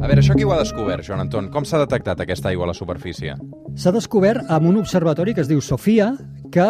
A 0.06 0.08
veure, 0.08 0.22
això 0.22 0.36
qui 0.38 0.46
ho 0.46 0.52
ha 0.54 0.60
descobert, 0.60 1.02
Joan 1.02 1.24
Anton? 1.24 1.48
Com 1.50 1.66
s'ha 1.66 1.80
detectat 1.82 2.20
aquesta 2.22 2.52
aigua 2.52 2.68
a 2.68 2.70
la 2.70 2.76
superfície? 2.78 3.34
S'ha 3.74 3.94
descobert 3.96 4.52
amb 4.54 4.70
un 4.70 4.78
observatori 4.78 5.34
que 5.34 5.42
es 5.42 5.50
diu 5.50 5.64
Sofia, 5.66 6.12
que, 6.54 6.68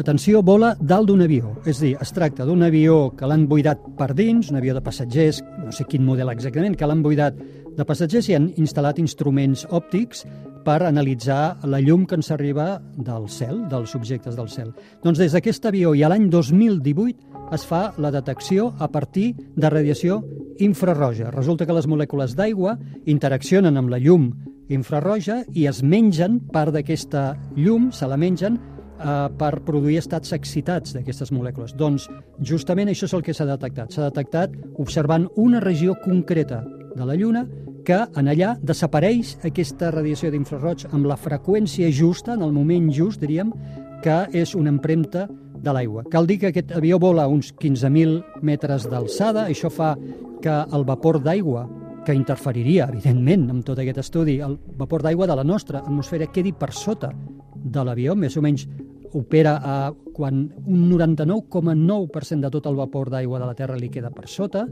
atenció, 0.00 0.40
vola 0.40 0.70
dalt 0.80 1.10
d'un 1.10 1.20
avió. 1.20 1.50
És 1.68 1.82
dir, 1.84 1.92
es 2.00 2.14
tracta 2.16 2.46
d'un 2.48 2.64
avió 2.64 3.10
que 3.18 3.28
l'han 3.28 3.44
buidat 3.50 3.84
per 3.98 4.14
dins, 4.16 4.48
un 4.48 4.56
avió 4.62 4.72
de 4.72 4.80
passatgers, 4.80 5.42
no 5.66 5.74
sé 5.76 5.84
quin 5.84 6.06
model 6.06 6.32
exactament, 6.32 6.78
que 6.80 6.88
l'han 6.88 7.04
buidat 7.04 7.36
de 7.76 7.84
passatgers 7.84 8.32
i 8.32 8.38
han 8.38 8.48
instal·lat 8.56 8.96
instruments 9.04 9.66
òptics 9.68 10.24
per 10.64 10.80
analitzar 10.88 11.58
la 11.68 11.84
llum 11.84 12.08
que 12.08 12.16
ens 12.16 12.32
arriba 12.32 12.78
del 12.96 13.28
cel, 13.28 13.66
dels 13.68 13.92
objectes 14.00 14.40
del 14.40 14.48
cel. 14.48 14.72
Doncs 15.04 15.20
des 15.20 15.36
d'aquest 15.36 15.68
avió 15.68 15.92
i 15.92 16.08
a 16.08 16.08
l'any 16.08 16.30
2018 16.32 17.52
es 17.52 17.68
fa 17.68 17.90
la 18.00 18.10
detecció 18.16 18.72
a 18.80 18.88
partir 18.88 19.34
de 19.56 19.76
radiació 19.76 20.22
infrarroja. 20.64 21.30
Resulta 21.34 21.66
que 21.66 21.76
les 21.76 21.88
molècules 21.90 22.34
d'aigua 22.38 22.76
interaccionen 23.06 23.76
amb 23.76 23.92
la 23.92 24.00
llum 24.02 24.30
infrarroja 24.68 25.42
i 25.56 25.66
es 25.70 25.82
mengen 25.82 26.40
part 26.52 26.74
d'aquesta 26.74 27.30
llum, 27.56 27.90
se 27.92 28.06
la 28.06 28.18
mengen 28.20 28.58
eh, 28.58 29.28
per 29.38 29.52
produir 29.66 29.98
estats 30.02 30.34
excitats 30.36 30.94
d'aquestes 30.96 31.32
molècules. 31.32 31.74
Doncs 31.78 32.08
justament 32.40 32.90
això 32.92 33.08
és 33.08 33.16
el 33.16 33.24
que 33.24 33.34
s'ha 33.34 33.48
detectat. 33.48 33.94
S'ha 33.94 34.10
detectat 34.10 34.54
observant 34.76 35.28
una 35.36 35.62
regió 35.64 35.96
concreta 36.04 36.62
de 36.94 37.06
la 37.06 37.16
Lluna 37.16 37.46
que 37.88 38.02
en 38.20 38.28
allà 38.28 38.52
desapareix 38.60 39.38
aquesta 39.48 39.92
radiació 39.94 40.30
d'infraroig 40.32 40.88
amb 40.92 41.06
la 41.08 41.16
freqüència 41.16 41.88
justa, 41.94 42.34
en 42.34 42.42
el 42.44 42.52
moment 42.52 42.90
just, 42.92 43.22
diríem, 43.22 43.54
que 44.02 44.22
és 44.36 44.54
una 44.54 44.70
empremta 44.72 45.26
de 45.58 45.74
l'aigua. 45.74 46.04
Cal 46.10 46.26
dir 46.26 46.38
que 46.38 46.52
aquest 46.52 46.72
avió 46.76 46.98
vola 47.02 47.24
a 47.26 47.32
uns 47.32 47.50
15.000 47.58 48.42
metres 48.46 48.86
d'alçada, 48.90 49.48
això 49.48 49.70
fa 49.70 49.94
que 50.42 50.54
el 50.72 50.86
vapor 50.86 51.20
d'aigua 51.22 51.66
que 52.06 52.14
interferiria, 52.14 52.86
evidentment, 52.88 53.48
amb 53.52 53.64
tot 53.66 53.80
aquest 53.82 53.98
estudi, 54.00 54.38
el 54.40 54.56
vapor 54.78 55.02
d'aigua 55.04 55.26
de 55.28 55.36
la 55.36 55.44
nostra 55.44 55.82
atmosfera 55.82 56.30
quedi 56.32 56.54
per 56.56 56.70
sota 56.72 57.10
de 57.58 57.84
l'avió, 57.84 58.14
més 58.16 58.38
o 58.38 58.42
menys 58.44 58.68
opera 59.18 59.58
a 59.60 59.78
quan 60.18 60.42
un 60.66 60.88
99,9% 60.90 62.42
de 62.42 62.50
tot 62.50 62.66
el 62.66 62.74
vapor 62.78 63.12
d'aigua 63.14 63.38
de 63.38 63.46
la 63.46 63.54
Terra 63.54 63.78
li 63.78 63.90
queda 63.94 64.10
per 64.10 64.26
sota 64.26 64.64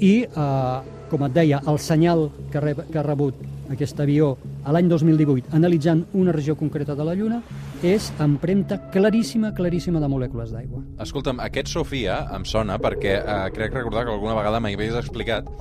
i, 0.00 0.22
eh, 0.24 0.78
com 1.10 1.24
et 1.28 1.36
deia, 1.36 1.60
el 1.68 1.78
senyal 1.78 2.30
que, 2.48 2.62
reb, 2.64 2.86
que 2.88 3.00
ha 3.00 3.04
rebut 3.04 3.36
aquest 3.68 4.00
avió 4.00 4.30
a 4.64 4.72
l'any 4.72 4.88
2018 4.88 5.52
analitzant 5.56 6.06
una 6.16 6.32
regió 6.32 6.56
concreta 6.56 6.96
de 6.96 7.04
la 7.04 7.14
Lluna 7.14 7.42
és 7.84 8.08
empremta 8.24 8.80
claríssima, 8.90 9.52
claríssima 9.54 10.00
de 10.00 10.08
molècules 10.08 10.54
d'aigua. 10.54 10.80
Escolta'm, 11.04 11.42
aquest 11.44 11.68
Sofia 11.76 12.22
em 12.34 12.48
sona 12.48 12.80
perquè 12.80 13.18
eh, 13.20 13.42
crec 13.52 13.76
recordar 13.76 14.06
que 14.06 14.16
alguna 14.16 14.38
vegada 14.40 14.60
m'havies 14.64 14.96
explicat 14.96 15.52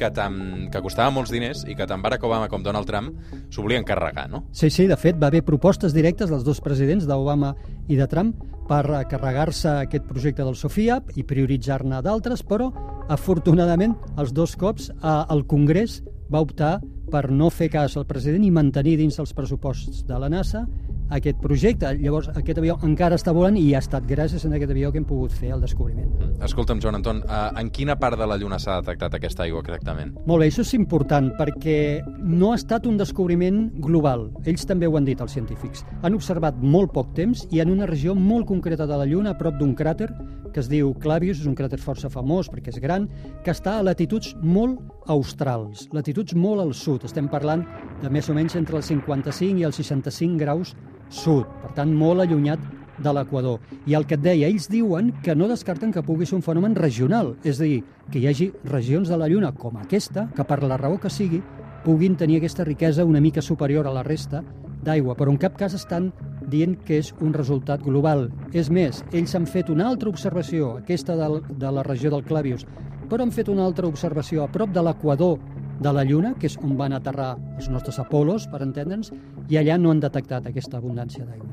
que, 0.00 0.08
tant, 0.16 0.70
que 0.72 0.80
costava 0.80 1.12
molts 1.12 1.32
diners 1.34 1.66
i 1.68 1.76
que 1.76 1.86
tant 1.88 2.00
Barack 2.00 2.24
Obama 2.24 2.48
com 2.48 2.64
Donald 2.64 2.88
Trump 2.88 3.12
s'ho 3.52 3.64
volien 3.66 3.84
carregar, 3.84 4.26
no? 4.32 4.46
Sí, 4.56 4.70
sí, 4.72 4.88
de 4.88 4.96
fet, 4.96 5.20
va 5.20 5.28
haver 5.28 5.44
propostes 5.44 5.92
directes 5.92 6.32
dels 6.32 6.46
dos 6.46 6.62
presidents, 6.64 7.04
d'Obama 7.06 7.52
i 7.88 8.00
de 8.00 8.08
Trump, 8.08 8.40
per 8.70 9.02
carregar-se 9.10 9.72
aquest 9.82 10.06
projecte 10.06 10.46
del 10.46 10.54
Sofia 10.54 11.00
i 11.18 11.24
prioritzar-ne 11.26 11.98
d'altres, 12.06 12.44
però, 12.46 12.70
afortunadament, 13.10 13.96
els 14.22 14.30
dos 14.36 14.54
cops 14.56 14.92
eh, 14.92 15.16
el 15.34 15.42
Congrés 15.50 15.98
va 16.30 16.44
optar 16.44 16.76
per 17.10 17.26
no 17.34 17.50
fer 17.50 17.66
cas 17.72 17.96
al 17.98 18.06
president 18.06 18.46
i 18.46 18.52
mantenir 18.54 18.94
dins 19.00 19.18
els 19.18 19.34
pressuposts 19.34 20.04
de 20.06 20.18
la 20.22 20.30
NASA 20.30 20.62
aquest 21.10 21.40
projecte. 21.42 21.92
Llavors, 22.00 22.30
aquest 22.36 22.60
avió 22.62 22.76
encara 22.86 23.18
està 23.18 23.34
volant 23.36 23.58
i 23.58 23.66
ha 23.74 23.82
estat 23.82 24.06
gràcies 24.08 24.44
a 24.44 24.52
aquest 24.56 24.72
avió 24.74 24.92
que 24.92 25.00
hem 25.02 25.06
pogut 25.08 25.34
fer 25.34 25.52
el 25.56 25.64
descobriment. 25.64 26.10
Escolta'm, 26.44 26.80
Joan 26.82 27.00
Anton, 27.00 27.22
uh, 27.26 27.50
en 27.60 27.70
quina 27.74 27.98
part 28.00 28.18
de 28.18 28.26
la 28.28 28.38
Lluna 28.40 28.58
s'ha 28.62 28.80
detectat 28.80 29.18
aquesta 29.18 29.44
aigua 29.44 29.62
exactament? 29.64 30.14
Molt 30.26 30.44
bé, 30.44 30.50
això 30.50 30.64
és 30.64 30.74
important 30.78 31.32
perquè 31.38 31.78
no 32.24 32.52
ha 32.52 32.58
estat 32.58 32.86
un 32.88 32.98
descobriment 33.00 33.66
global. 33.82 34.30
Ells 34.44 34.66
també 34.68 34.88
ho 34.88 34.96
han 34.96 35.08
dit, 35.08 35.20
els 35.20 35.34
científics. 35.36 35.84
Han 36.02 36.16
observat 36.16 36.60
molt 36.62 36.94
poc 36.96 37.14
temps 37.18 37.46
i 37.50 37.60
en 37.60 37.72
una 37.74 37.88
regió 37.90 38.14
molt 38.14 38.48
concreta 38.48 38.86
de 38.86 39.00
la 39.00 39.08
Lluna, 39.08 39.34
a 39.34 39.38
prop 39.38 39.58
d'un 39.60 39.74
cràter 39.76 40.10
que 40.50 40.60
es 40.60 40.68
diu 40.70 40.92
Clavius, 40.98 41.40
és 41.40 41.46
un 41.46 41.54
cràter 41.54 41.78
força 41.80 42.10
famós 42.10 42.50
perquè 42.50 42.72
és 42.74 42.80
gran, 42.82 43.06
que 43.44 43.54
està 43.54 43.78
a 43.78 43.84
latituds 43.86 44.34
molt 44.42 44.80
australs, 45.10 45.88
latituds 45.92 46.36
molt 46.38 46.62
al 46.62 46.74
sud. 46.78 47.04
Estem 47.08 47.28
parlant 47.30 47.64
de 48.00 48.10
més 48.12 48.28
o 48.30 48.36
menys 48.36 48.56
entre 48.60 48.78
els 48.78 48.90
55 48.92 49.58
i 49.60 49.66
els 49.66 49.80
65 49.82 50.38
graus 50.40 50.74
sud, 51.10 51.48
per 51.62 51.74
tant 51.78 51.92
molt 51.96 52.22
allunyat 52.22 52.62
de 53.00 53.12
l'equador. 53.16 53.58
I 53.88 53.96
el 53.98 54.06
que 54.06 54.16
et 54.18 54.22
deia, 54.22 54.48
ells 54.48 54.68
diuen 54.70 55.10
que 55.24 55.34
no 55.34 55.48
descarten 55.50 55.92
que 55.92 56.04
pugui 56.06 56.28
ser 56.28 56.36
un 56.38 56.44
fenomen 56.46 56.76
regional, 56.76 57.34
és 57.42 57.58
a 57.58 57.66
dir, 57.66 57.82
que 58.12 58.20
hi 58.20 58.28
hagi 58.28 58.50
regions 58.68 59.10
de 59.10 59.18
la 59.18 59.28
Lluna 59.30 59.52
com 59.56 59.80
aquesta, 59.80 60.28
que 60.36 60.46
per 60.46 60.62
la 60.62 60.78
raó 60.80 61.00
que 61.00 61.10
sigui, 61.10 61.40
puguin 61.84 62.16
tenir 62.20 62.38
aquesta 62.38 62.64
riquesa 62.64 63.08
una 63.08 63.22
mica 63.24 63.42
superior 63.42 63.86
a 63.88 63.94
la 63.94 64.04
resta 64.04 64.44
d'aigua, 64.84 65.16
però 65.16 65.32
en 65.32 65.40
cap 65.40 65.56
cas 65.58 65.74
estan 65.76 66.10
dient 66.50 66.76
que 66.84 66.98
és 67.00 67.12
un 67.20 67.32
resultat 67.36 67.82
global. 67.84 68.28
És 68.52 68.70
més, 68.72 69.02
ells 69.12 69.34
han 69.36 69.48
fet 69.48 69.70
una 69.72 69.88
altra 69.88 70.10
observació, 70.12 70.76
aquesta 70.80 71.16
de, 71.16 71.72
la 71.72 71.84
regió 71.86 72.12
del 72.12 72.24
Clavius, 72.24 72.66
però 73.10 73.26
han 73.26 73.34
fet 73.34 73.50
una 73.50 73.66
altra 73.66 73.88
observació 73.90 74.44
a 74.44 74.50
prop 74.52 74.70
de 74.72 74.84
l'equador 74.86 75.38
de 75.80 75.92
la 75.96 76.04
Lluna, 76.04 76.34
que 76.38 76.46
és 76.46 76.56
on 76.62 76.76
van 76.78 76.94
aterrar 76.94 77.32
els 77.56 77.70
nostres 77.72 77.98
Apolos, 77.98 78.46
per 78.52 78.62
entendre'ns, 78.62 79.10
i 79.48 79.58
allà 79.58 79.78
no 79.80 79.90
han 79.90 80.02
detectat 80.02 80.46
aquesta 80.46 80.78
abundància 80.78 81.24
d'aigua. 81.24 81.48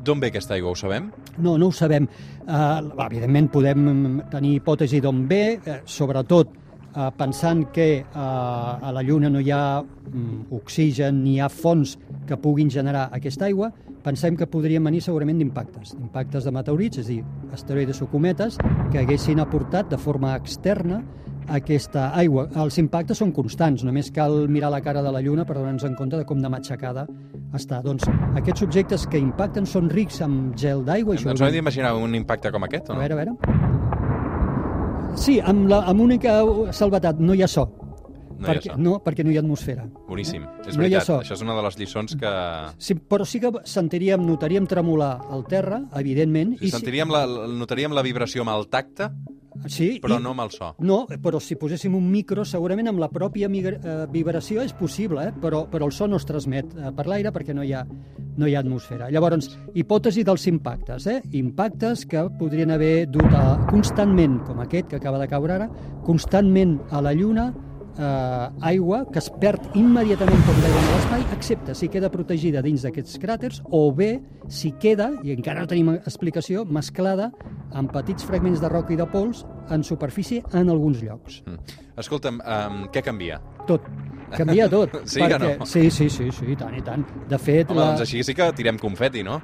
D'on 0.00 0.20
ve 0.22 0.30
aquesta 0.30 0.54
aigua, 0.56 0.72
ho 0.72 0.78
sabem? 0.78 1.10
No, 1.38 1.58
no 1.60 1.68
ho 1.68 1.74
sabem. 1.76 2.06
Uh, 2.46 2.88
evidentment 3.04 3.50
podem 3.52 3.82
tenir 4.32 4.54
hipòtesi 4.56 5.02
d'on 5.04 5.26
ve, 5.28 5.42
eh, 5.60 5.80
sobretot 5.84 6.56
uh, 6.94 7.10
pensant 7.16 7.66
que 7.74 8.02
uh, 8.02 8.18
a 8.18 8.90
la 8.92 9.02
Lluna 9.02 9.30
no 9.30 9.40
hi 9.40 9.50
ha 9.50 9.80
um, 9.82 10.44
oxigen 10.56 11.22
ni 11.24 11.36
hi 11.36 11.40
ha 11.40 11.48
fonts 11.48 11.96
que 12.26 12.36
puguin 12.40 12.70
generar 12.70 13.08
aquesta 13.12 13.46
aigua, 13.46 13.70
pensem 14.04 14.36
que 14.36 14.46
podrien 14.48 14.84
venir 14.84 15.02
segurament 15.04 15.38
d'impactes, 15.38 15.94
impactes 15.98 16.44
de 16.44 16.52
meteorits, 16.54 17.02
és 17.02 17.06
a 17.06 17.10
dir, 17.10 17.24
asteroides 17.52 18.00
o 18.02 18.08
cometes, 18.08 18.58
que 18.92 19.02
haguessin 19.02 19.40
aportat 19.40 19.90
de 19.90 19.98
forma 20.00 20.34
externa 20.36 21.02
aquesta 21.50 22.10
aigua. 22.14 22.46
Els 22.62 22.78
impactes 22.78 23.18
són 23.18 23.32
constants, 23.34 23.82
només 23.84 24.12
cal 24.14 24.46
mirar 24.48 24.70
la 24.70 24.80
cara 24.84 25.02
de 25.02 25.12
la 25.12 25.20
Lluna 25.24 25.44
per 25.44 25.58
donar-nos 25.58 25.84
en 25.88 25.96
compte 25.98 26.20
de 26.20 26.24
com 26.28 26.40
de 26.40 26.52
matxacada 26.52 27.06
està. 27.56 27.82
Doncs 27.82 28.06
aquests 28.38 28.62
objectes 28.62 29.06
que 29.10 29.18
impacten 29.18 29.66
són 29.66 29.90
rics 29.90 30.22
amb 30.22 30.54
gel 30.58 30.84
d'aigua. 30.86 31.18
Ens 31.18 31.42
hem 31.42 31.52
d'imaginar 31.58 31.96
un 31.98 32.14
impacte 32.14 32.52
com 32.54 32.64
aquest, 32.68 32.90
o 32.90 32.94
A 32.94 32.96
no? 32.96 33.00
veure, 33.02 33.18
a 33.18 33.24
veure. 33.24 33.79
Sí, 35.18 35.38
amb, 35.42 35.66
la, 35.70 35.82
amb 35.90 36.00
única 36.02 36.40
salvetat, 36.76 37.18
no 37.20 37.34
hi 37.34 37.42
ha 37.42 37.48
so. 37.50 37.66
No 38.40 38.46
hi 38.46 38.50
ha 38.50 38.54
perquè, 38.54 38.70
so. 38.72 38.78
No, 38.80 38.94
perquè 39.04 39.24
no 39.26 39.32
hi 39.32 39.36
ha 39.36 39.42
atmosfera. 39.42 39.84
Boníssim. 40.08 40.46
És 40.64 40.76
No 40.76 40.84
veritat, 40.84 41.06
so. 41.08 41.18
això 41.20 41.36
és 41.36 41.42
una 41.44 41.56
de 41.58 41.64
les 41.66 41.76
lliçons 41.80 42.16
que... 42.20 42.32
Sí, 42.80 42.96
però 42.96 43.26
sí 43.28 43.40
que 43.42 43.50
sentiríem, 43.68 44.24
notaríem 44.26 44.68
tremolar 44.70 45.12
el 45.34 45.44
terra, 45.50 45.82
evidentment. 46.00 46.56
Si 46.62 46.70
sentiríem 46.72 47.12
la, 47.12 47.26
notaríem 47.60 47.92
la 47.96 48.04
vibració 48.06 48.46
amb 48.46 48.54
el 48.54 48.68
tacte, 48.72 49.10
sí, 49.66 49.88
però 50.02 50.18
i, 50.18 50.22
no 50.22 50.34
amb 50.34 50.44
el 50.44 50.52
so. 50.54 50.70
No, 50.86 51.00
però 51.22 51.40
si 51.42 51.56
poséssim 51.60 51.94
un 51.98 52.06
micro, 52.10 52.44
segurament 52.48 52.90
amb 52.90 53.02
la 53.02 53.10
pròpia 53.12 53.48
migra, 53.50 53.78
eh, 53.78 53.96
vibració 54.12 54.64
és 54.64 54.74
possible, 54.76 55.28
eh? 55.28 55.32
però, 55.42 55.64
però 55.70 55.88
el 55.88 55.94
so 55.96 56.08
no 56.10 56.20
es 56.20 56.26
transmet 56.28 56.74
eh, 56.76 56.92
per 56.96 57.06
l'aire 57.10 57.32
perquè 57.34 57.56
no 57.56 57.64
hi, 57.66 57.72
ha, 57.76 57.84
no 58.36 58.48
hi 58.48 58.54
ha 58.54 58.62
atmosfera. 58.64 59.10
Llavors, 59.12 59.50
hipòtesi 59.74 60.24
dels 60.26 60.46
impactes. 60.50 61.08
Eh? 61.10 61.18
Impactes 61.40 62.06
que 62.10 62.26
podrien 62.38 62.70
haver 62.74 63.06
dut 63.10 63.34
a, 63.36 63.58
constantment, 63.70 64.40
com 64.46 64.62
aquest 64.62 64.90
que 64.90 65.00
acaba 65.00 65.20
de 65.22 65.28
caure 65.30 65.58
ara, 65.58 65.70
constantment 66.06 66.78
a 66.90 67.02
la 67.04 67.14
Lluna, 67.16 67.50
eh, 67.98 68.66
aigua 68.72 69.04
que 69.12 69.20
es 69.22 69.30
perd 69.40 69.76
immediatament 69.78 70.42
com 70.46 70.58
dèiem 70.62 70.80
a 70.80 70.96
l'espai, 70.96 71.24
excepte 71.36 71.74
si 71.78 71.88
queda 71.92 72.10
protegida 72.12 72.62
dins 72.64 72.84
d'aquests 72.86 73.20
cràters 73.22 73.62
o 73.66 73.86
bé 73.96 74.12
si 74.48 74.72
queda, 74.82 75.10
i 75.24 75.34
encara 75.34 75.64
no 75.64 75.70
tenim 75.70 75.92
explicació, 75.96 76.64
mesclada 76.64 77.30
amb 77.76 77.92
petits 77.94 78.26
fragments 78.26 78.60
de 78.62 78.70
roca 78.72 78.94
i 78.94 78.98
de 78.98 79.06
pols 79.10 79.44
en 79.70 79.84
superfície 79.86 80.42
en 80.52 80.70
alguns 80.70 81.02
llocs. 81.04 81.42
Mm. 81.46 81.80
Escolta'm, 82.00 82.40
um, 82.40 82.86
què 82.92 83.02
canvia? 83.04 83.40
Tot. 83.68 83.86
Canvia 84.34 84.68
tot. 84.70 84.94
Sí 85.10 85.22
perquè... 85.22 85.38
no? 85.42 85.66
Sí, 85.66 85.88
sí, 85.90 86.08
sí, 86.10 86.30
sí, 86.34 86.52
i 86.52 86.56
tant, 86.58 86.74
i 86.76 86.82
tant. 86.86 87.04
De 87.30 87.38
fet, 87.38 87.70
Home, 87.70 87.82
doncs 87.82 88.06
així 88.06 88.22
sí 88.26 88.34
que 88.36 88.50
tirem 88.56 88.78
confeti, 88.80 89.24
no? 89.26 89.40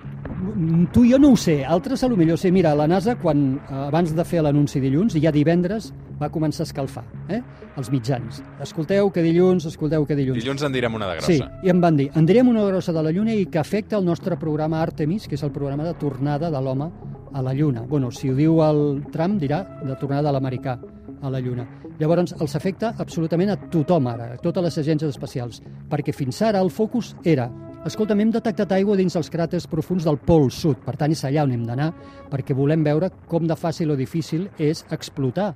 Tu 0.92 1.04
i 1.06 1.12
jo 1.12 1.18
no 1.18 1.30
ho 1.32 1.36
sé, 1.40 1.62
altres 1.64 2.02
a 2.04 2.08
lo 2.08 2.16
millor 2.16 2.36
sé. 2.38 2.50
Mira, 2.52 2.74
la 2.76 2.86
NASA, 2.86 3.16
quan, 3.16 3.56
eh, 3.56 3.74
abans 3.86 4.12
de 4.14 4.24
fer 4.24 4.42
l'anunci 4.44 4.80
dilluns, 4.80 5.16
i 5.16 5.22
ja 5.22 5.32
divendres, 5.32 5.92
va 6.20 6.28
començar 6.32 6.64
a 6.64 6.68
escalfar, 6.68 7.04
eh? 7.28 7.40
els 7.76 7.90
mitjans. 7.92 8.42
Escolteu 8.60 9.10
que 9.12 9.22
dilluns, 9.24 9.66
escolteu 9.66 10.04
que 10.06 10.16
dilluns. 10.16 10.42
Dilluns 10.42 10.62
en 10.62 10.72
direm 10.72 10.94
una 10.94 11.08
de 11.08 11.18
grossa. 11.18 11.32
Sí, 11.32 11.66
i 11.66 11.72
em 11.72 11.80
van 11.80 11.96
dir, 11.96 12.10
en 12.14 12.28
direm 12.28 12.48
una 12.48 12.64
grossa 12.68 12.92
de 12.92 13.02
la 13.04 13.12
Lluna 13.12 13.34
i 13.34 13.46
que 13.46 13.60
afecta 13.60 13.96
el 13.96 14.04
nostre 14.04 14.36
programa 14.36 14.82
Artemis, 14.82 15.26
que 15.28 15.36
és 15.36 15.42
el 15.42 15.52
programa 15.52 15.84
de 15.84 15.94
tornada 15.94 16.50
de 16.50 16.60
l'home 16.60 16.90
a 17.32 17.42
la 17.42 17.54
Lluna. 17.54 17.82
Bueno, 17.88 18.10
si 18.10 18.30
ho 18.30 18.36
diu 18.36 18.62
el 18.64 19.04
Trump, 19.12 19.40
dirà 19.40 19.64
de 19.82 19.96
tornada 19.96 20.28
de 20.28 20.36
l'americà 20.36 20.78
a 21.22 21.30
la 21.30 21.40
Lluna. 21.40 21.66
Llavors, 21.98 22.34
els 22.40 22.56
afecta 22.56 22.92
absolutament 22.98 23.54
a 23.54 23.60
tothom 23.72 24.08
ara, 24.08 24.34
a 24.34 24.40
totes 24.40 24.64
les 24.64 24.78
agències 24.84 25.14
espacials, 25.14 25.62
perquè 25.88 26.12
fins 26.12 26.42
ara 26.44 26.60
el 26.60 26.68
focus 26.70 27.14
era 27.24 27.48
Escolta'm, 27.84 28.20
hem 28.20 28.30
detectat 28.32 28.72
aigua 28.72 28.96
dins 28.96 29.14
els 29.18 29.28
cràters 29.30 29.66
profuns 29.70 30.06
del 30.06 30.16
Pol 30.18 30.48
Sud, 30.50 30.80
per 30.82 30.96
tant 30.98 31.12
és 31.12 31.22
allà 31.28 31.44
on 31.44 31.52
hem 31.54 31.66
d'anar, 31.68 31.92
perquè 32.32 32.54
volem 32.56 32.82
veure 32.82 33.10
com 33.28 33.46
de 33.46 33.54
fàcil 33.54 33.92
o 33.92 33.96
difícil 33.98 34.48
és 34.58 34.84
explotar 34.90 35.52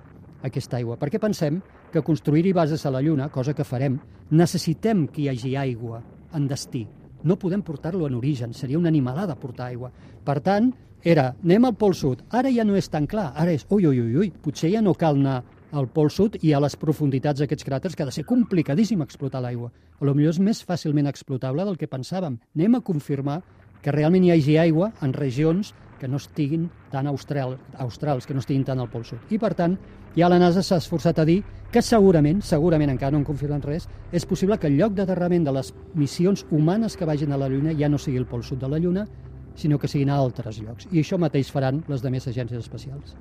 aquesta 0.47 0.77
aigua. 0.79 0.99
Perquè 1.01 1.19
pensem 1.19 1.59
que 1.91 2.05
construir-hi 2.07 2.53
bases 2.55 2.85
a 2.87 2.93
la 2.95 3.01
Lluna, 3.03 3.31
cosa 3.35 3.55
que 3.55 3.67
farem, 3.67 3.99
necessitem 4.31 5.07
que 5.09 5.25
hi 5.25 5.29
hagi 5.33 5.57
aigua 5.57 6.03
en 6.37 6.47
destí. 6.47 6.85
No 7.25 7.39
podem 7.41 7.65
portar-lo 7.67 8.07
en 8.07 8.15
origen, 8.15 8.55
seria 8.55 8.79
una 8.79 8.93
animalada 8.93 9.35
portar 9.35 9.67
aigua. 9.73 9.91
Per 10.25 10.39
tant, 10.45 10.71
era, 11.03 11.33
anem 11.43 11.67
al 11.67 11.75
Pol 11.81 11.97
Sud. 11.97 12.23
Ara 12.31 12.53
ja 12.53 12.65
no 12.65 12.77
és 12.77 12.89
tan 12.93 13.09
clar, 13.09 13.33
ara 13.35 13.51
és, 13.51 13.67
ui, 13.71 13.87
ui, 13.89 14.01
ui, 14.01 14.17
ui, 14.17 14.31
potser 14.31 14.71
ja 14.71 14.85
no 14.85 14.95
cal 14.95 15.19
anar 15.19 15.41
al 15.73 15.89
Pol 15.89 16.11
Sud 16.11 16.39
i 16.43 16.53
a 16.53 16.61
les 16.63 16.77
profunditats 16.77 17.41
d'aquests 17.41 17.67
cràters, 17.67 17.97
que 17.97 18.03
ha 18.03 18.09
de 18.09 18.15
ser 18.15 18.27
complicadíssim 18.29 19.03
explotar 19.03 19.43
l'aigua. 19.45 19.71
A 20.01 20.05
lo 20.05 20.15
millor 20.15 20.35
és 20.35 20.41
més 20.43 20.65
fàcilment 20.67 21.09
explotable 21.11 21.65
del 21.65 21.79
que 21.79 21.91
pensàvem. 21.91 22.39
Anem 22.57 22.77
a 22.79 22.83
confirmar 22.85 23.41
que 23.83 23.93
realment 23.93 24.27
hi 24.27 24.35
hagi 24.35 24.59
aigua 24.59 24.93
en 25.01 25.15
regions 25.15 25.75
que 26.01 26.09
no 26.09 26.17
estiguin 26.17 26.71
tan 26.91 27.07
austral, 27.07 27.59
australs, 27.79 28.27
que 28.27 28.35
no 28.35 28.41
estiguin 28.41 28.65
tan 28.65 28.81
al 28.81 28.89
Pol 28.91 29.05
Sud. 29.05 29.21
I, 29.31 29.39
per 29.39 29.53
tant, 29.55 29.77
ja 30.17 30.29
la 30.33 30.41
NASA 30.41 30.63
s'ha 30.65 30.81
esforçat 30.81 31.21
a 31.21 31.27
dir 31.29 31.43
que 31.71 31.83
segurament, 31.85 32.41
segurament 32.43 32.91
encara 32.91 33.13
no 33.15 33.21
han 33.21 33.29
confirmat 33.29 33.67
res, 33.69 33.87
és 34.11 34.27
possible 34.27 34.59
que 34.59 34.67
el 34.67 34.79
lloc 34.81 34.97
d'aterrament 34.97 35.45
de 35.47 35.55
les 35.55 35.75
missions 35.95 36.47
humanes 36.51 36.97
que 36.97 37.07
vagin 37.07 37.33
a 37.33 37.39
la 37.39 37.51
Lluna 37.53 37.77
ja 37.79 37.89
no 37.89 38.01
sigui 38.01 38.19
el 38.19 38.27
Pol 38.27 38.43
Sud 38.43 38.65
de 38.65 38.73
la 38.73 38.81
Lluna, 38.81 39.07
sinó 39.55 39.79
que 39.79 39.89
siguin 39.89 40.11
a 40.11 40.17
altres 40.17 40.59
llocs. 40.65 40.89
I 40.91 41.05
això 41.05 41.19
mateix 41.21 41.53
faran 41.53 41.85
les 41.89 42.03
demés 42.03 42.27
agències 42.27 42.65
espacials. 42.65 43.15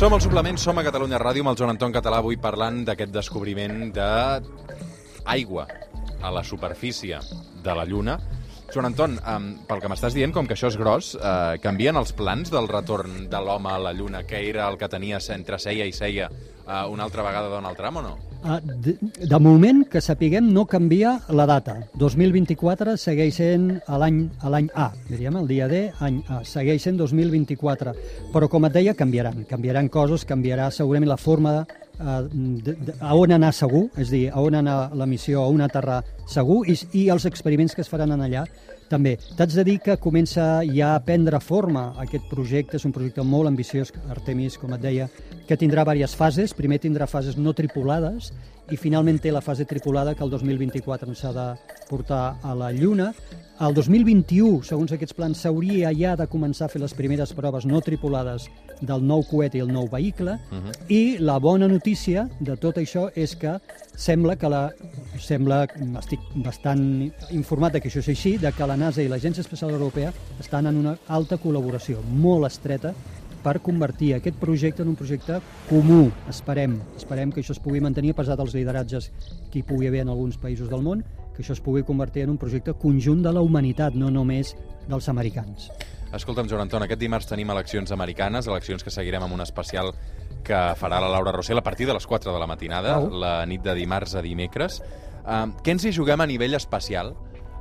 Som 0.00 0.14
al 0.16 0.22
suplement, 0.24 0.56
som 0.56 0.78
a 0.80 0.82
Catalunya 0.86 1.18
Ràdio 1.20 1.44
amb 1.44 1.50
el 1.52 1.58
Joan 1.60 1.74
Anton 1.74 1.92
Català 1.92 2.22
avui 2.22 2.38
parlant 2.40 2.78
d'aquest 2.86 3.10
descobriment 3.12 3.90
de 3.92 4.06
aigua 5.28 5.66
a 6.22 6.30
la 6.32 6.40
superfície 6.40 7.18
de 7.60 7.74
la 7.76 7.84
Lluna. 7.84 8.16
Joan 8.72 8.88
Anton, 8.88 9.18
um, 9.20 9.50
pel 9.68 9.84
que 9.84 9.90
m'estàs 9.92 10.16
dient, 10.16 10.32
com 10.32 10.48
que 10.48 10.56
això 10.56 10.70
és 10.72 10.80
gros, 10.80 11.12
uh, 11.18 11.58
canvien 11.60 12.00
els 12.00 12.14
plans 12.16 12.48
del 12.48 12.70
retorn 12.70 13.26
de 13.28 13.44
l'home 13.44 13.74
a 13.74 13.80
la 13.82 13.92
Lluna, 13.92 14.24
que 14.24 14.40
era 14.48 14.68
el 14.72 14.80
que 14.80 14.88
tenies 14.88 15.28
entre 15.36 15.60
seia 15.60 15.84
i 15.84 15.92
seia 15.92 16.30
uh, 16.30 16.86
una 16.88 17.04
altra 17.04 17.26
vegada 17.26 17.52
Donald 17.52 17.76
Trump 17.76 18.00
o 18.00 18.08
no? 18.08 18.16
Uh, 18.40 18.56
de, 18.64 19.38
moment, 19.38 19.82
que 19.84 20.00
sapiguem, 20.00 20.46
no 20.54 20.64
canvia 20.64 21.18
la 21.28 21.44
data. 21.44 21.74
2024 22.00 22.94
segueix 22.96 23.36
sent 23.36 23.66
l'any 24.00 24.22
l'any 24.48 24.70
A, 24.72 24.86
diríem, 25.10 25.36
el 25.36 25.50
dia 25.50 25.68
D, 25.68 25.82
any 26.00 26.22
A. 26.28 26.40
Segueix 26.48 26.86
sent 26.88 26.96
2024. 27.00 27.92
Però, 28.32 28.48
com 28.48 28.64
et 28.64 28.78
deia, 28.78 28.96
canviaran. 28.96 29.44
Canviaran 29.50 29.92
coses, 29.92 30.24
canviarà 30.24 30.70
segurament 30.72 31.10
la 31.12 31.20
forma 31.20 31.54
de, 31.58 31.78
uh, 32.00 32.22
de, 32.64 32.76
de, 32.88 32.96
a 33.00 33.12
on 33.12 33.36
anar 33.36 33.52
segur, 33.52 33.90
és 33.96 34.08
a 34.08 34.16
dir, 34.16 34.24
a 34.32 34.40
on 34.40 34.56
anar 34.62 34.78
la 34.96 35.08
missió, 35.10 35.44
a 35.44 35.52
on 35.52 35.60
aterrar 35.66 36.00
segur, 36.24 36.62
i, 36.64 36.78
i 36.96 37.08
els 37.12 37.28
experiments 37.28 37.76
que 37.76 37.84
es 37.84 37.92
faran 37.92 38.16
en 38.16 38.24
allà 38.24 38.46
també. 38.90 39.16
T'haig 39.38 39.54
de 39.56 39.64
dir 39.66 39.78
que 39.84 39.98
comença 40.02 40.60
ja 40.66 40.94
a 40.96 41.02
prendre 41.06 41.40
forma 41.40 41.90
aquest 42.02 42.26
projecte, 42.30 42.76
és 42.76 42.86
un 42.88 42.92
projecte 42.92 43.24
molt 43.24 43.48
ambiciós, 43.48 43.94
Artemis, 44.10 44.58
com 44.58 44.74
et 44.74 44.82
deia, 44.82 45.08
que 45.46 45.58
tindrà 45.58 45.86
diverses 45.86 46.18
fases. 46.18 46.54
Primer 46.54 46.80
tindrà 46.82 47.08
fases 47.10 47.38
no 47.38 47.54
tripulades 47.56 48.32
i 48.70 48.76
finalment 48.76 49.18
té 49.22 49.32
la 49.32 49.42
fase 49.42 49.64
tripulada 49.64 50.14
que 50.14 50.24
el 50.24 50.30
2024 50.30 51.08
ens 51.08 51.24
ha 51.24 51.32
de 51.32 51.46
portar 51.88 52.38
a 52.42 52.54
la 52.54 52.70
Lluna. 52.72 53.10
El 53.60 53.74
2021, 53.74 54.62
segons 54.64 54.92
aquests 54.94 55.16
plans, 55.16 55.42
s'hauria 55.42 55.90
ja 55.96 56.14
de 56.16 56.26
començar 56.30 56.68
a 56.68 56.72
fer 56.72 56.80
les 56.80 56.94
primeres 56.96 57.34
proves 57.36 57.66
no 57.68 57.82
tripulades 57.84 58.46
del 58.80 59.02
nou 59.04 59.24
coet 59.28 59.54
i 59.58 59.60
el 59.60 59.68
nou 59.68 59.88
vehicle, 59.90 60.32
uh 60.32 60.56
-huh. 60.56 60.72
i 60.88 61.18
la 61.18 61.38
bona 61.38 61.68
notícia 61.68 62.28
de 62.40 62.56
tot 62.56 62.76
això 62.76 63.10
és 63.14 63.36
que 63.36 63.60
sembla 63.94 64.36
que 64.36 64.48
la 64.48 64.72
sembla, 65.18 65.66
estic 65.98 66.20
bastant 66.34 67.12
informat 67.30 67.72
de 67.72 67.80
que 67.80 67.88
això 67.88 67.98
és 67.98 68.08
així, 68.08 68.38
de 68.38 68.52
que 68.52 68.66
la 68.66 68.76
NASA 68.76 69.02
i 69.02 69.08
l'Agència 69.08 69.42
Espacial 69.42 69.70
Europea 69.70 70.12
estan 70.38 70.66
en 70.66 70.76
una 70.76 70.96
alta 71.08 71.36
col·laboració, 71.36 72.00
molt 72.02 72.46
estreta, 72.46 72.94
per 73.44 73.60
convertir 73.64 74.14
aquest 74.14 74.36
projecte 74.40 74.84
en 74.84 74.92
un 74.92 74.96
projecte 74.98 75.40
comú. 75.68 76.10
Esperem, 76.28 76.78
esperem 76.96 77.32
que 77.32 77.42
això 77.42 77.56
es 77.56 77.62
pugui 77.62 77.80
mantenir 77.80 78.14
a 78.14 78.18
pesar 78.20 78.36
dels 78.40 78.54
lideratges 78.56 79.10
que 79.50 79.60
hi 79.60 79.66
pugui 79.66 79.88
haver 79.88 80.04
en 80.04 80.12
alguns 80.12 80.38
països 80.40 80.70
del 80.70 80.84
món, 80.86 81.04
que 81.34 81.44
això 81.44 81.56
es 81.56 81.62
pugui 81.64 81.84
convertir 81.86 82.26
en 82.26 82.34
un 82.34 82.40
projecte 82.40 82.74
conjunt 82.74 83.22
de 83.24 83.32
la 83.32 83.42
humanitat, 83.44 83.96
no 83.96 84.10
només 84.10 84.54
dels 84.88 85.08
americans. 85.08 85.70
Escolta'm, 86.12 86.48
Joan 86.50 86.64
Anton, 86.66 86.82
aquest 86.82 86.98
dimarts 87.00 87.28
tenim 87.30 87.52
eleccions 87.54 87.92
americanes, 87.94 88.48
eleccions 88.50 88.82
que 88.82 88.90
seguirem 88.90 89.22
amb 89.22 89.36
un 89.36 89.44
especial 89.44 89.92
que 90.42 90.58
farà 90.80 90.98
la 90.98 91.10
Laura 91.12 91.32
Rossell 91.36 91.60
a 91.60 91.62
partir 91.62 91.86
de 91.86 91.94
les 91.94 92.06
4 92.06 92.32
de 92.34 92.40
la 92.40 92.48
matinada, 92.50 92.96
Au. 92.96 93.10
la 93.22 93.44
nit 93.46 93.62
de 93.62 93.74
dimarts 93.78 94.16
a 94.18 94.22
dimecres. 94.24 94.80
Uh, 95.20 95.52
què 95.62 95.76
ens 95.76 95.84
hi 95.86 95.92
juguem 95.94 96.20
a 96.20 96.26
nivell 96.26 96.56
espacial? 96.58 97.14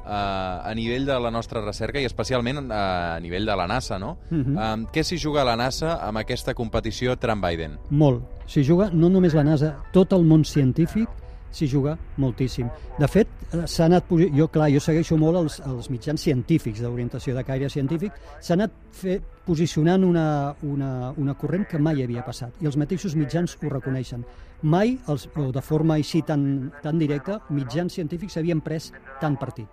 Uh, 0.05 0.65
a 0.65 0.73
nivell 0.73 1.05
de 1.05 1.19
la 1.21 1.29
nostra 1.29 1.61
recerca 1.61 1.99
i 2.01 2.05
especialment 2.05 2.57
uh, 2.63 2.73
a 3.15 3.19
nivell 3.21 3.45
de 3.45 3.55
la 3.55 3.67
NASA, 3.67 3.99
no? 3.99 4.17
Uh 4.31 4.35
Mhm. 4.35 4.55
-huh. 4.57 4.81
uh, 4.83 4.89
què 4.91 5.03
s'hi 5.03 5.17
juga 5.17 5.43
la 5.43 5.55
NASA 5.55 5.99
amb 6.07 6.17
aquesta 6.17 6.53
competició 6.53 7.15
Trump-Biden? 7.15 7.77
Molt. 7.91 8.23
S'hi 8.47 8.63
juga 8.63 8.89
no 8.91 9.09
només 9.09 9.33
la 9.33 9.43
NASA, 9.43 9.75
tot 9.93 10.13
el 10.13 10.23
món 10.23 10.43
científic 10.43 11.07
s'hi 11.51 11.67
juga 11.67 11.97
moltíssim. 12.17 12.67
De 12.97 13.07
fet, 13.07 13.27
eh, 13.53 13.65
s'ha 13.65 13.85
anat... 13.85 14.03
Jo, 14.09 14.47
clar, 14.47 14.69
jo 14.71 14.79
segueixo 14.79 15.17
molt 15.17 15.37
els, 15.37 15.59
els 15.65 15.89
mitjans 15.89 16.21
científics 16.21 16.79
d'orientació 16.81 17.35
de 17.35 17.43
caire 17.43 17.69
científic, 17.69 18.11
s'ha 18.39 18.53
anat 18.53 18.71
fe, 18.91 19.19
posicionant 19.45 20.03
una, 20.03 20.55
una, 20.61 21.11
una 21.17 21.33
corrent 21.33 21.65
que 21.67 21.79
mai 21.79 22.03
havia 22.03 22.23
passat, 22.23 22.51
i 22.61 22.65
els 22.65 22.77
mateixos 22.77 23.15
mitjans 23.15 23.57
ho 23.63 23.69
reconeixen. 23.69 24.23
Mai, 24.61 24.99
els, 25.07 25.27
o 25.35 25.51
de 25.51 25.61
forma 25.61 25.95
així 25.95 26.21
tan, 26.21 26.71
tan 26.83 26.99
directa, 26.99 27.41
mitjans 27.49 27.93
científics 27.93 28.37
havien 28.37 28.61
pres 28.61 28.91
tant 29.19 29.35
partit 29.37 29.67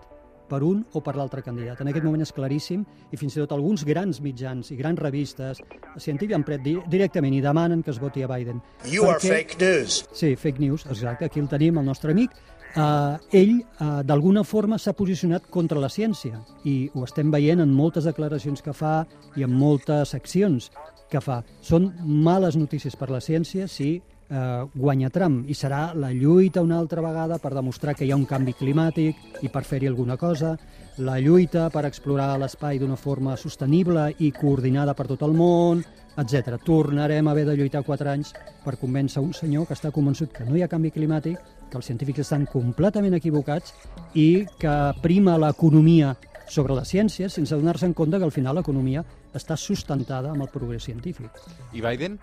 per 0.48 0.62
un 0.64 0.82
o 0.92 1.02
per 1.04 1.16
l'altre 1.16 1.42
candidat. 1.42 1.80
En 1.80 1.90
aquest 1.90 2.04
moment 2.06 2.22
és 2.22 2.32
claríssim 2.34 2.84
i 3.12 3.20
fins 3.20 3.36
i 3.36 3.42
tot 3.42 3.54
alguns 3.56 3.84
grans 3.86 4.20
mitjans 4.24 4.70
i 4.72 4.78
grans 4.78 5.00
revistes 5.02 5.62
científics 5.98 6.36
han 6.36 6.46
pres 6.46 6.62
di 6.64 6.76
directament 6.90 7.36
i 7.36 7.42
demanen 7.44 7.82
que 7.82 7.92
es 7.94 8.00
voti 8.02 8.22
a 8.22 8.30
Biden. 8.30 8.60
You 8.90 9.08
are 9.10 9.20
fake 9.20 9.58
news. 9.60 10.04
Sí, 10.12 10.34
fake 10.36 10.62
news, 10.62 10.86
exacte. 10.86 11.26
Aquí 11.26 11.40
el 11.40 11.48
tenim, 11.48 11.78
el 11.78 11.86
nostre 11.86 12.14
amic. 12.16 12.34
Uh, 12.76 13.16
ell, 13.32 13.54
uh, 13.80 14.02
d'alguna 14.04 14.42
forma, 14.44 14.76
s'ha 14.76 14.92
posicionat 14.92 15.46
contra 15.48 15.80
la 15.80 15.88
ciència 15.88 16.42
i 16.68 16.90
ho 16.92 17.06
estem 17.06 17.30
veient 17.32 17.62
en 17.64 17.70
moltes 17.72 18.04
declaracions 18.04 18.60
que 18.60 18.74
fa 18.76 19.06
i 19.36 19.46
en 19.46 19.54
moltes 19.56 20.12
accions 20.14 20.68
que 21.08 21.22
fa. 21.24 21.40
Són 21.64 21.88
males 22.04 22.58
notícies 22.60 22.96
per 22.98 23.08
la 23.08 23.22
ciència 23.24 23.64
si 23.70 23.94
eh, 24.28 24.64
guanya 24.74 25.10
Trump 25.10 25.48
i 25.48 25.54
serà 25.54 25.92
la 25.94 26.10
lluita 26.12 26.62
una 26.62 26.78
altra 26.78 27.02
vegada 27.02 27.38
per 27.38 27.54
demostrar 27.54 27.94
que 27.94 28.04
hi 28.04 28.12
ha 28.12 28.18
un 28.18 28.26
canvi 28.26 28.54
climàtic 28.54 29.42
i 29.42 29.50
per 29.52 29.64
fer-hi 29.64 29.88
alguna 29.90 30.16
cosa, 30.16 30.56
la 30.98 31.18
lluita 31.20 31.68
per 31.70 31.84
explorar 31.86 32.34
l'espai 32.38 32.78
d'una 32.78 32.96
forma 32.96 33.36
sostenible 33.36 34.08
i 34.18 34.32
coordinada 34.32 34.94
per 34.94 35.06
tot 35.12 35.22
el 35.26 35.34
món, 35.36 35.82
etc. 36.16 36.56
Tornarem 36.64 37.26
a 37.26 37.34
haver 37.34 37.44
de 37.46 37.56
lluitar 37.56 37.84
quatre 37.84 38.10
anys 38.10 38.32
per 38.64 38.78
convèncer 38.80 39.20
un 39.22 39.34
senyor 39.36 39.66
que 39.66 39.76
està 39.76 39.92
convençut 39.92 40.32
que 40.32 40.46
no 40.48 40.56
hi 40.56 40.64
ha 40.64 40.70
canvi 40.72 40.90
climàtic, 40.90 41.36
que 41.70 41.76
els 41.76 41.86
científics 41.86 42.24
estan 42.24 42.46
completament 42.48 43.14
equivocats 43.18 43.74
i 44.14 44.46
que 44.58 44.76
prima 45.02 45.36
l'economia 45.38 46.14
sobre 46.48 46.76
la 46.78 46.86
ciència 46.86 47.28
sense 47.28 47.54
donar-se 47.58 47.86
en 47.86 47.94
compte 47.94 48.18
que 48.18 48.24
al 48.24 48.32
final 48.32 48.56
l'economia 48.56 49.02
està 49.34 49.56
sustentada 49.58 50.30
amb 50.30 50.46
el 50.46 50.52
progrés 50.52 50.86
científic. 50.86 51.28
I 51.74 51.82
Biden? 51.82 52.18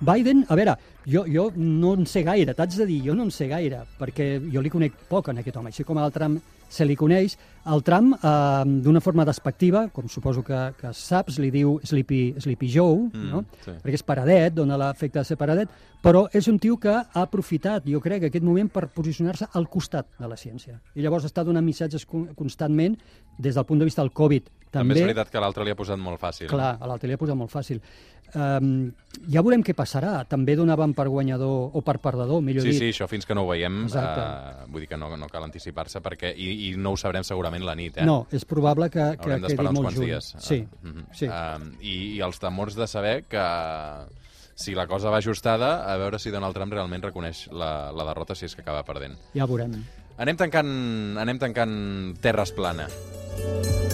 Biden, 0.00 0.46
a 0.48 0.56
veure, 0.56 0.76
jo, 1.04 1.26
jo 1.28 1.50
no 1.56 1.92
en 1.98 2.06
sé 2.08 2.22
gaire, 2.24 2.54
t'haig 2.56 2.76
de 2.78 2.86
dir, 2.88 3.02
jo 3.04 3.14
no 3.16 3.26
en 3.28 3.34
sé 3.34 3.50
gaire, 3.50 3.82
perquè 4.00 4.32
jo 4.52 4.62
li 4.64 4.72
conec 4.72 4.96
poc 5.10 5.28
en 5.28 5.42
aquest 5.42 5.58
home, 5.60 5.68
així 5.68 5.84
com 5.84 6.00
al 6.00 6.14
Trump 6.14 6.40
se 6.70 6.86
li 6.86 6.94
coneix. 6.96 7.34
El 7.70 7.82
Trump, 7.84 8.14
eh, 8.14 8.62
d'una 8.80 9.02
forma 9.04 9.24
despectiva, 9.28 9.88
com 9.92 10.06
suposo 10.08 10.40
que, 10.46 10.56
que 10.78 10.92
saps, 10.96 11.36
li 11.42 11.50
diu 11.52 11.74
Sleepy, 11.84 12.36
Sleepy 12.40 12.70
Joe, 12.72 13.10
Mm, 13.12 13.26
no? 13.34 13.42
sí. 13.64 13.74
perquè 13.82 13.98
és 13.98 14.06
paradet, 14.06 14.54
dona 14.54 14.78
l'efecte 14.80 15.18
de 15.18 15.24
ser 15.28 15.36
paradet, 15.36 15.68
però 16.02 16.28
és 16.32 16.48
un 16.48 16.58
tio 16.58 16.78
que 16.80 16.88
ha 16.94 17.04
aprofitat, 17.26 17.84
jo 17.84 18.00
crec, 18.00 18.24
aquest 18.30 18.44
moment 18.46 18.70
per 18.72 18.86
posicionar-se 18.88 19.50
al 19.52 19.68
costat 19.68 20.06
de 20.18 20.28
la 20.30 20.36
ciència. 20.40 20.78
I 20.94 21.02
llavors 21.02 21.26
està 21.28 21.44
donant 21.44 21.64
missatges 21.66 22.06
con- 22.06 22.30
constantment 22.34 22.96
des 23.36 23.54
del 23.54 23.64
punt 23.66 23.78
de 23.80 23.84
vista 23.84 24.00
del 24.00 24.12
Covid. 24.12 24.48
També, 24.70 24.94
és 24.94 25.02
veritat 25.02 25.28
que 25.30 25.40
l'altre 25.42 25.64
li 25.66 25.72
ha 25.72 25.76
posat 25.76 25.98
molt 25.98 26.20
fàcil. 26.22 26.46
Clar, 26.48 26.78
a 26.80 26.86
l'altre 26.86 27.08
li 27.08 27.14
ha 27.14 27.18
posat 27.18 27.36
molt 27.36 27.50
fàcil. 27.50 27.80
Um, 28.32 28.92
ja 29.26 29.42
veurem 29.42 29.64
què 29.66 29.74
passarà. 29.74 30.20
També 30.30 30.54
donaven 30.54 30.92
per 30.94 31.08
guanyador 31.10 31.72
o 31.74 31.80
per 31.82 31.96
perdedor, 31.98 32.38
millor 32.40 32.62
Sí, 32.62 32.70
dit. 32.70 32.78
sí, 32.78 32.90
això 32.92 33.08
fins 33.10 33.26
que 33.26 33.34
no 33.34 33.42
ho 33.42 33.48
veiem, 33.48 33.80
Exacte. 33.88 34.20
eh, 34.20 34.66
vull 34.70 34.84
dir 34.84 34.88
que 34.88 34.96
no, 34.96 35.08
no 35.16 35.26
cal 35.26 35.42
anticipar-se 35.48 35.98
perquè 36.00 36.30
i, 36.36 36.59
i 36.60 36.72
no 36.76 36.92
ho 36.94 36.98
sabrem 37.00 37.24
segurament 37.26 37.64
la 37.66 37.74
nit, 37.78 37.96
eh? 38.02 38.06
No, 38.06 38.26
és 38.32 38.44
probable 38.48 38.90
que, 38.90 39.04
que 39.16 39.26
Haurem 39.26 39.44
quedi 39.46 39.68
molt 39.72 39.94
junt. 39.96 40.06
dies. 40.06 40.32
Sí, 40.38 40.60
Ah, 40.68 40.86
mhm. 40.88 41.04
sí. 41.16 41.28
Um, 41.28 41.70
i, 41.80 41.94
I 42.16 42.20
els 42.26 42.38
temors 42.42 42.76
de 42.78 42.86
saber 42.90 43.22
que 43.30 43.44
si 44.60 44.74
la 44.76 44.86
cosa 44.86 45.08
va 45.10 45.18
ajustada, 45.22 45.70
a 45.90 45.96
veure 45.96 46.18
si 46.20 46.30
Donald 46.30 46.54
Trump 46.54 46.72
realment 46.76 47.02
reconeix 47.02 47.46
la, 47.52 47.90
la 47.96 48.04
derrota 48.10 48.34
si 48.36 48.44
és 48.46 48.54
que 48.54 48.60
acaba 48.64 48.82
perdent. 48.84 49.16
ja 49.34 49.44
ho 49.44 49.48
veurem. 49.48 49.78
Anem 50.20 50.36
tancant, 50.36 51.16
anem 51.18 51.38
tancant 51.40 51.72
terres 52.20 52.52
plana. 52.52 52.88
I 53.40 53.86
ho 53.86 53.89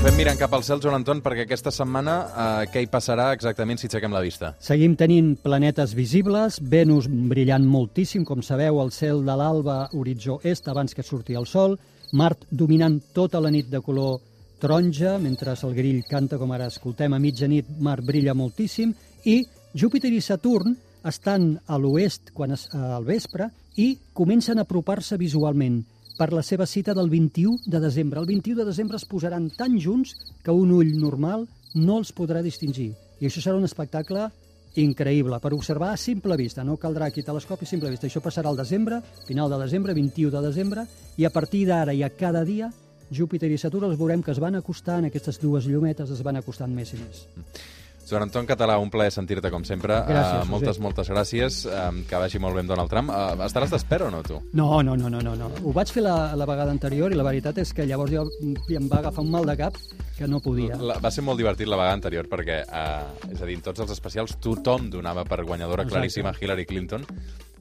fem 0.00 0.16
mirant 0.16 0.38
cap 0.40 0.54
al 0.56 0.62
cel, 0.64 0.80
Joan 0.80 0.94
Anton, 0.96 1.18
perquè 1.20 1.44
aquesta 1.44 1.68
setmana 1.74 2.14
eh, 2.24 2.68
què 2.72 2.80
hi 2.80 2.86
passarà 2.88 3.26
exactament 3.36 3.76
si 3.76 3.84
aixequem 3.84 4.14
la 4.16 4.22
vista? 4.24 4.54
Seguim 4.64 4.94
tenint 4.96 5.34
planetes 5.42 5.92
visibles, 5.92 6.56
Venus 6.72 7.04
brillant 7.10 7.66
moltíssim, 7.68 8.24
com 8.24 8.40
sabeu, 8.40 8.78
el 8.80 8.94
cel 8.96 9.20
de 9.26 9.36
l'alba, 9.36 9.82
horitzó 9.92 10.38
est, 10.40 10.70
abans 10.72 10.96
que 10.96 11.04
surti 11.04 11.36
el 11.36 11.44
sol, 11.44 11.76
Mart 12.16 12.46
dominant 12.48 12.96
tota 13.12 13.42
la 13.44 13.52
nit 13.52 13.68
de 13.68 13.82
color 13.84 14.22
taronja, 14.62 15.18
mentre 15.20 15.52
el 15.52 15.76
grill 15.76 16.00
canta, 16.08 16.40
com 16.40 16.56
ara 16.56 16.70
escoltem, 16.72 17.12
a 17.12 17.20
mitjanit 17.20 17.68
Mart 17.84 18.06
brilla 18.06 18.32
moltíssim, 18.32 18.96
i 19.28 19.42
Júpiter 19.76 20.14
i 20.16 20.24
Saturn 20.24 20.78
estan 21.04 21.52
a 21.68 21.76
l'oest 21.76 22.32
quan 22.32 22.56
es, 22.56 22.70
al 22.72 23.04
vespre 23.04 23.52
i 23.76 23.92
comencen 24.16 24.58
a 24.58 24.64
apropar-se 24.64 25.20
visualment 25.20 25.82
per 26.20 26.34
la 26.36 26.42
seva 26.44 26.66
cita 26.68 26.92
del 26.92 27.08
21 27.08 27.64
de 27.64 27.80
desembre. 27.80 28.20
El 28.20 28.26
21 28.28 28.58
de 28.58 28.68
desembre 28.68 28.98
es 29.00 29.06
posaran 29.08 29.48
tan 29.56 29.78
junts 29.80 30.12
que 30.44 30.52
un 30.52 30.68
ull 30.76 30.92
normal 31.00 31.46
no 31.72 31.96
els 31.96 32.12
podrà 32.12 32.42
distingir. 32.44 32.90
I 33.24 33.28
això 33.30 33.40
serà 33.40 33.56
un 33.56 33.64
espectacle 33.64 34.26
increïble 34.76 35.38
per 35.40 35.54
observar 35.56 35.94
a 35.94 35.96
simple 35.96 36.36
vista. 36.36 36.60
No 36.62 36.76
caldrà 36.76 37.08
aquí 37.08 37.24
telescopi 37.24 37.64
a 37.64 37.72
simple 37.72 37.88
vista. 37.88 38.04
Això 38.06 38.20
passarà 38.20 38.52
al 38.52 38.60
desembre, 38.60 39.00
final 39.24 39.48
de 39.48 39.62
desembre, 39.64 39.96
21 39.96 40.36
de 40.36 40.44
desembre, 40.44 40.84
i 41.16 41.24
a 41.24 41.32
partir 41.32 41.64
d'ara 41.72 41.96
i 41.96 42.04
a 42.04 42.12
cada 42.12 42.44
dia 42.44 42.68
Júpiter 43.10 43.48
i 43.50 43.58
Saturn 43.58 43.88
els 43.88 43.98
veurem 43.98 44.20
que 44.22 44.30
es 44.30 44.38
van 44.38 44.60
acostant, 44.60 45.08
aquestes 45.08 45.40
dues 45.42 45.64
llumetes 45.66 46.12
es 46.12 46.20
van 46.22 46.36
acostant 46.38 46.70
més 46.70 46.92
i 46.94 47.00
més. 47.00 47.24
Joan 48.10 48.24
Anton 48.26 48.46
Català, 48.48 48.76
un 48.82 48.90
plaer 48.90 49.12
sentir-te 49.14 49.50
com 49.52 49.62
sempre. 49.64 49.94
Gràcies, 50.06 50.42
Eh, 50.42 50.48
moltes, 50.50 50.68
Josep. 50.74 50.82
moltes 50.82 51.10
gràcies. 51.10 51.60
Eh, 51.70 52.04
que 52.08 52.16
vagi 52.18 52.38
molt 52.42 52.54
bé 52.56 52.60
amb 52.64 52.68
Donald 52.70 52.90
Trump. 52.90 53.10
Uh, 53.10 53.44
estaràs 53.46 53.70
d'espera 53.70 54.06
o 54.08 54.10
no, 54.10 54.22
tu? 54.26 54.40
No, 54.52 54.82
no, 54.82 54.96
no, 54.96 55.08
no, 55.08 55.20
no, 55.20 55.34
no. 55.36 55.50
Ho 55.64 55.72
vaig 55.72 55.90
fer 55.94 56.02
la, 56.02 56.34
la 56.36 56.44
vegada 56.46 56.70
anterior 56.74 57.12
i 57.12 57.14
la 57.14 57.22
veritat 57.22 57.58
és 57.62 57.72
que 57.72 57.86
llavors 57.86 58.10
jo 58.12 58.26
em 58.76 58.88
va 58.90 58.98
agafar 58.98 59.22
un 59.24 59.30
mal 59.30 59.46
de 59.46 59.56
cap 59.56 59.76
que 60.18 60.26
no 60.28 60.40
podia. 60.40 60.76
La, 60.76 60.98
va 60.98 61.10
ser 61.10 61.22
molt 61.24 61.38
divertit 61.38 61.68
la 61.70 61.76
vegada 61.78 61.94
anterior 61.94 62.26
perquè, 62.28 62.64
eh, 62.66 63.30
és 63.32 63.40
a 63.40 63.46
dir, 63.46 63.54
en 63.56 63.62
tots 63.62 63.80
els 63.80 63.90
especials 63.94 64.36
tothom 64.42 64.90
donava 64.90 65.24
per 65.24 65.44
guanyadora 65.44 65.84
Exacte. 65.86 65.94
claríssima 65.96 66.34
Hillary 66.40 66.66
Clinton 66.66 67.06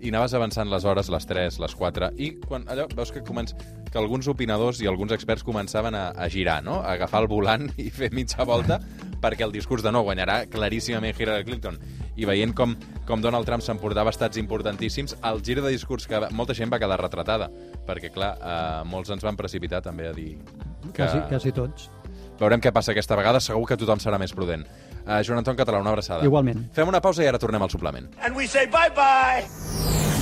i 0.02 0.10
anaves 0.10 0.34
avançant 0.34 0.70
les 0.72 0.86
hores, 0.88 1.10
les 1.12 1.26
3, 1.28 1.60
les 1.60 1.76
4, 1.76 2.12
i 2.18 2.32
quan 2.40 2.64
allò 2.72 2.88
veus 2.96 3.12
que, 3.12 3.22
començ, 3.22 3.54
que 3.92 3.98
alguns 4.00 4.28
opinadors 4.32 4.80
i 4.82 4.88
alguns 4.88 5.12
experts 5.12 5.44
començaven 5.44 5.94
a, 5.96 6.10
a 6.16 6.30
girar, 6.30 6.62
no? 6.64 6.80
a 6.82 6.94
agafar 6.94 7.22
el 7.24 7.28
volant 7.28 7.70
i 7.78 7.90
fer 7.92 8.10
mitja 8.16 8.46
volta 8.48 8.80
perquè 9.22 9.46
el 9.46 9.54
discurs 9.56 9.84
de 9.86 9.92
no 9.92 10.04
guanyarà 10.08 10.42
claríssimament 10.52 11.18
Hillary 11.18 11.46
Clinton. 11.48 11.80
I 12.20 12.28
veient 12.28 12.56
com, 12.56 12.76
com 13.08 13.22
Donald 13.24 13.48
Trump 13.48 13.64
s'emportava 13.64 14.12
estats 14.12 14.40
importantíssims, 14.42 15.16
el 15.24 15.44
gir 15.46 15.60
de 15.62 15.70
discurs 15.70 16.08
que 16.08 16.20
molta 16.36 16.56
gent 16.58 16.72
va 16.72 16.82
quedar 16.82 17.00
retratada, 17.00 17.48
perquè, 17.88 18.12
clar, 18.16 18.34
eh, 18.40 18.84
molts 18.90 19.14
ens 19.16 19.24
van 19.24 19.40
precipitar 19.40 19.84
també 19.86 20.10
a 20.10 20.14
dir 20.16 20.34
que... 20.92 21.04
Quasi, 21.04 21.24
quasi 21.32 21.56
tots. 21.56 21.90
Veurem 22.40 22.62
què 22.64 22.72
passa 22.76 22.94
aquesta 22.96 23.18
vegada, 23.20 23.42
segur 23.44 23.66
que 23.68 23.78
tothom 23.80 24.00
serà 24.00 24.20
més 24.20 24.34
prudent. 24.36 24.64
Uh, 25.04 25.20
Joan 25.26 25.42
Anton 25.42 25.58
Català, 25.60 25.82
una 25.84 25.92
abraçada. 25.96 26.24
Igualment. 26.28 26.68
Fem 26.76 26.88
una 26.92 27.02
pausa 27.04 27.26
i 27.26 27.28
ara 27.32 27.42
tornem 27.42 27.66
al 27.66 27.72
suplement. 27.74 28.12
And 28.24 28.36
we 28.38 28.48
say 28.48 28.68
bye 28.68 28.92
bye. 28.96 30.19